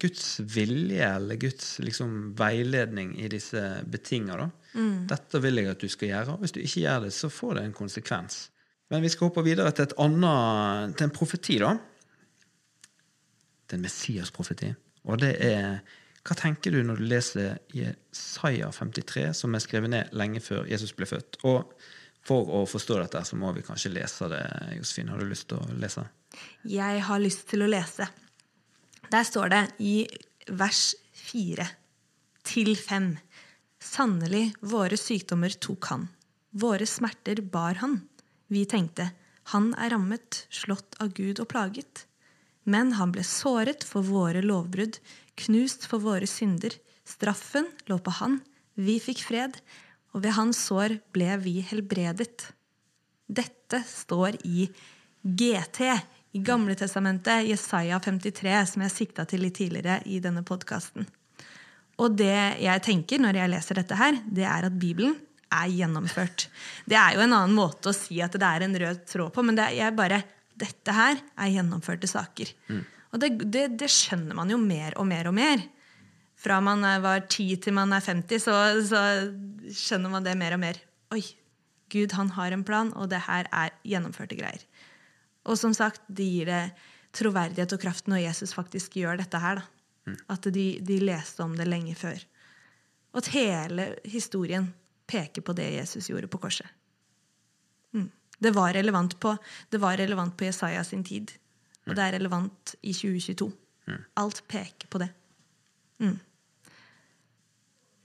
Guds 0.00 0.40
vilje, 0.42 1.06
eller 1.06 1.38
Guds 1.38 1.78
liksom, 1.78 2.32
veiledning 2.34 3.12
i 3.22 3.28
disse 3.30 3.60
betinga. 3.86 4.48
Mm. 4.74 5.06
Dette 5.10 5.38
vil 5.44 5.60
jeg 5.60 5.70
at 5.70 5.84
du 5.84 5.86
skal 5.92 6.10
gjøre. 6.10 6.34
Hvis 6.40 6.54
du 6.56 6.58
ikke 6.64 6.82
gjør 6.82 7.04
det, 7.04 7.12
så 7.14 7.30
får 7.30 7.54
det 7.54 7.62
en 7.64 7.76
konsekvens. 7.76 8.40
Men 8.90 9.04
vi 9.04 9.12
skal 9.12 9.28
hoppe 9.28 9.44
videre 9.46 9.70
til, 9.76 9.92
annet, 10.02 10.96
til 10.98 11.06
en 11.06 11.14
profeti, 11.14 11.60
da. 11.62 11.76
Det 13.62 13.76
er 13.76 13.78
en 13.78 13.86
Messias-profeti. 13.86 14.72
Og 15.06 15.20
det 15.22 15.30
er 15.46 15.78
Hva 16.26 16.36
tenker 16.36 16.74
du 16.74 16.82
når 16.84 17.00
du 17.00 17.06
leser 17.08 17.58
Jesaja 17.72 18.68
53, 18.76 19.30
som 19.36 19.54
er 19.56 19.62
skrevet 19.64 19.92
ned 19.92 20.12
lenge 20.16 20.42
før 20.44 20.68
Jesus 20.68 20.92
ble 20.96 21.08
født? 21.08 21.40
Og 21.48 21.72
for 22.26 22.50
å 22.52 22.64
forstå 22.68 22.98
dette, 23.00 23.22
så 23.24 23.38
må 23.40 23.52
vi 23.56 23.64
kanskje 23.64 23.94
lese 23.94 24.28
det. 24.28 24.42
Josefin, 24.76 25.08
har 25.08 25.20
du 25.20 25.30
lyst 25.30 25.48
til 25.48 25.60
å 25.60 25.78
lese? 25.80 26.04
Jeg 26.68 27.00
har 27.06 27.22
lyst 27.22 27.46
til 27.50 27.64
å 27.64 27.70
lese. 27.70 28.06
Der 29.10 29.24
står 29.26 29.52
det 29.54 29.62
i 29.82 29.94
vers 30.60 30.90
4 31.24 31.66
til 32.46 32.74
5. 32.76 33.14
Sannelig, 33.80 34.50
våre 34.60 34.98
sykdommer 35.00 35.56
tok 35.56 35.88
han. 35.90 36.06
Våre 36.50 36.86
smerter 36.86 37.40
bar 37.40 37.80
han. 37.80 37.96
Vi 38.52 38.66
tenkte 38.68 39.08
han 39.54 39.72
er 39.80 39.94
rammet, 39.94 40.44
slått 40.52 40.98
av 41.02 41.14
Gud 41.16 41.40
og 41.42 41.48
plaget. 41.50 42.04
Men 42.64 42.94
han 42.98 43.12
ble 43.14 43.24
såret 43.26 43.84
for 43.86 44.04
våre 44.06 44.42
lovbrudd, 44.44 44.98
knust 45.40 45.86
for 45.88 46.02
våre 46.04 46.28
synder. 46.28 46.74
Straffen 47.08 47.68
lå 47.88 47.98
på 47.98 48.12
han, 48.20 48.40
vi 48.76 48.98
fikk 49.02 49.24
fred, 49.28 49.56
og 50.14 50.24
ved 50.24 50.34
hans 50.36 50.60
sår 50.68 50.98
ble 51.14 51.36
vi 51.42 51.60
helbredet. 51.64 52.50
Dette 53.30 53.82
står 53.86 54.40
i 54.46 54.66
GT, 55.22 55.80
i 56.32 56.42
Gamle 56.46 56.76
Testamentet, 56.78 57.46
Jesaja 57.48 57.98
53, 58.02 58.54
som 58.72 58.84
jeg 58.84 58.94
sikta 58.94 59.26
til 59.28 59.44
litt 59.44 59.56
tidligere 59.58 60.00
i 60.06 60.20
denne 60.22 60.44
podkasten. 60.46 61.06
Og 62.00 62.14
det 62.16 62.60
jeg 62.62 62.82
tenker 62.86 63.20
når 63.20 63.40
jeg 63.42 63.52
leser 63.52 63.80
dette 63.80 63.98
her, 63.98 64.20
det 64.26 64.46
er 64.48 64.66
at 64.68 64.78
Bibelen 64.80 65.16
er 65.50 65.70
gjennomført. 65.74 66.46
Det 66.86 66.96
er 66.96 67.16
jo 67.16 67.24
en 67.24 67.34
annen 67.34 67.56
måte 67.56 67.90
å 67.90 67.96
si 67.96 68.20
at 68.22 68.36
det 68.38 68.46
er 68.46 68.64
en 68.64 68.78
rød 68.82 69.02
tråd 69.10 69.34
på, 69.34 69.44
men 69.44 69.58
det 69.58 69.66
er 69.74 69.96
bare 69.96 70.22
dette 70.60 70.94
her 70.94 71.18
er 71.18 71.52
gjennomførte 71.54 72.08
saker. 72.10 72.52
Mm. 72.70 72.82
Og 73.10 73.22
det, 73.22 73.30
det, 73.50 73.66
det, 73.80 73.90
skjønner 73.90 74.36
man 74.38 74.52
jo 74.52 74.58
mer 74.60 74.94
og 75.00 75.08
mer 75.10 75.30
og 75.30 75.36
mer. 75.36 75.64
Fra 76.40 76.60
man 76.64 76.84
var 77.02 77.26
10 77.26 77.48
til 77.64 77.76
man 77.76 77.92
er 77.92 78.04
50, 78.04 78.44
så, 78.46 78.56
så 78.86 79.02
skjønner 79.76 80.12
man 80.12 80.24
det 80.24 80.36
mer 80.40 80.56
og 80.56 80.62
mer. 80.62 80.78
Oi, 81.12 81.24
Gud 81.92 82.14
han 82.16 82.30
har 82.36 82.54
en 82.54 82.64
plan, 82.64 82.92
og 82.96 83.10
det 83.12 83.24
her 83.26 83.50
er 83.50 83.74
gjennomførte 83.84 84.38
greier. 84.38 84.62
Og 85.48 85.58
som 85.58 85.74
sagt, 85.76 86.02
det 86.08 86.28
gir 86.28 86.48
det 86.48 86.62
troverdighet 87.16 87.74
og 87.74 87.82
kraft 87.82 88.10
når 88.10 88.24
Jesus 88.28 88.54
faktisk 88.54 89.00
gjør 89.00 89.20
dette 89.20 89.40
her. 89.42 89.64
Mm. 90.06 90.18
At 90.32 90.46
de, 90.54 90.66
de 90.86 90.98
leste 91.02 91.42
om 91.44 91.56
det 91.58 91.68
lenge 91.68 91.96
før. 91.98 92.20
Og 93.10 93.24
at 93.24 93.32
hele 93.34 93.88
historien 94.06 94.70
peker 95.10 95.42
på 95.42 95.56
det 95.58 95.72
Jesus 95.74 96.08
gjorde 96.12 96.30
på 96.30 96.40
korset. 96.46 96.68
Det, 98.40 98.54
var 98.56 98.74
relevant 98.76 99.18
på, 99.20 99.34
det 99.70 99.80
var 99.82 100.00
relevant 100.00 100.36
på 100.36 100.48
Jesaja 100.48 100.82
sin 100.86 101.04
tid. 101.04 101.32
Og 101.88 101.94
det 101.96 102.06
er 102.06 102.16
relevant 102.18 102.74
i 102.80 102.94
2022. 102.96 103.50
Mm. 103.90 104.02
Alt 104.22 104.42
peker 104.48 104.90
på 104.90 105.00
det. 105.02 105.10
Mm. 106.00 106.18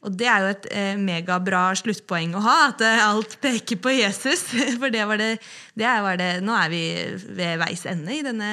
Og 0.05 0.13
det 0.13 0.27
er 0.29 0.43
jo 0.43 0.49
et 0.53 0.65
eh, 0.69 0.99
megabra 1.01 1.63
sluttpoeng 1.79 2.35
å 2.37 2.43
ha, 2.45 2.55
at 2.69 2.81
eh, 2.85 3.01
alt 3.01 3.39
peker 3.41 3.79
på 3.81 3.93
Jesus. 3.95 4.43
For 4.81 4.93
det 4.93 5.05
var 5.09 5.21
det, 5.21 5.31
det 5.73 5.93
var 6.05 6.19
det 6.21 6.31
Nå 6.45 6.53
er 6.59 6.71
vi 6.73 6.83
ved 7.25 7.61
veis 7.63 7.85
ende 7.89 8.13
i 8.13 8.25
denne 8.25 8.51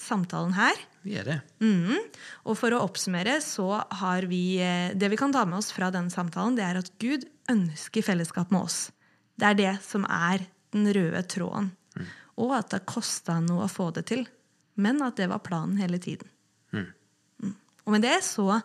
samtalen 0.00 0.56
her. 0.56 0.78
Vi 1.06 1.18
er 1.20 1.28
det. 1.28 1.36
Mm. 1.62 2.00
Og 2.48 2.56
for 2.58 2.74
å 2.74 2.80
oppsummere 2.82 3.36
så 3.44 3.68
har 4.00 4.26
vi 4.26 4.58
eh, 4.58 4.90
Det 4.98 5.12
vi 5.12 5.18
kan 5.20 5.34
ta 5.34 5.44
med 5.46 5.60
oss 5.60 5.70
fra 5.74 5.92
denne 5.94 6.10
samtalen, 6.10 6.56
det 6.58 6.64
er 6.66 6.80
at 6.80 6.90
Gud 7.02 7.28
ønsker 7.52 8.06
fellesskap 8.06 8.50
med 8.54 8.64
oss. 8.64 8.78
Det 9.36 9.52
er 9.52 9.60
det 9.60 9.74
som 9.84 10.08
er 10.08 10.48
den 10.76 10.92
røde 10.94 11.22
tråden. 11.30 11.72
Og 12.36 12.52
at 12.52 12.74
det 12.74 12.84
kosta 12.88 13.38
noe 13.40 13.64
å 13.64 13.72
få 13.72 13.88
det 13.96 14.06
til. 14.10 14.26
Men 14.76 15.00
at 15.04 15.16
det 15.16 15.30
var 15.32 15.40
planen 15.44 15.78
hele 15.80 15.98
tiden. 16.02 16.28
Mm. 16.76 17.54
Og 17.86 17.94
med 17.94 18.04
det 18.04 18.18
så 18.26 18.58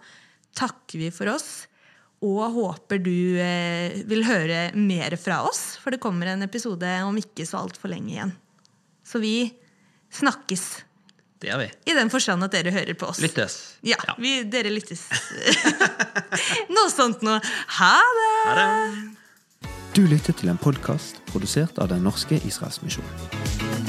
takker 0.57 0.99
vi 0.99 1.11
for 1.15 1.31
oss. 1.31 1.69
Og 2.21 2.43
håper 2.53 2.99
du 3.01 3.39
eh, 3.41 4.01
vil 4.05 4.25
høre 4.27 4.67
mer 4.77 5.15
fra 5.17 5.39
oss, 5.47 5.79
for 5.81 5.93
det 5.93 6.01
kommer 6.03 6.29
en 6.29 6.45
episode 6.45 6.89
om 7.07 7.17
ikke 7.17 7.47
så 7.49 7.63
altfor 7.63 7.89
lenge 7.93 8.11
igjen. 8.13 8.33
Så 9.07 9.21
vi 9.23 9.49
snakkes. 10.13 10.65
Det 11.41 11.49
gjør 11.49 11.63
vi. 11.63 11.69
I 11.89 11.95
den 11.97 12.11
forstand 12.13 12.45
at 12.45 12.53
dere 12.53 12.73
hører 12.75 12.93
på 12.93 13.07
oss. 13.09 13.23
Lyttes. 13.23 13.55
Ja, 13.87 13.97
Vi, 14.21 14.35
dere 14.51 14.69
lyttes. 14.69 15.07
Noe 16.75 16.91
sånt 16.93 17.25
noe. 17.25 17.39
Ha 17.79 17.95
det! 18.19 18.29
Ha 18.45 18.53
det. 18.59 18.69
Du 19.91 20.05
lytter 20.07 20.31
til 20.31 20.47
en 20.47 20.57
podkast 20.57 21.17
produsert 21.27 21.79
av 21.83 21.89
Den 21.91 22.05
norske 22.07 22.37
Israelsmisjon. 22.47 23.80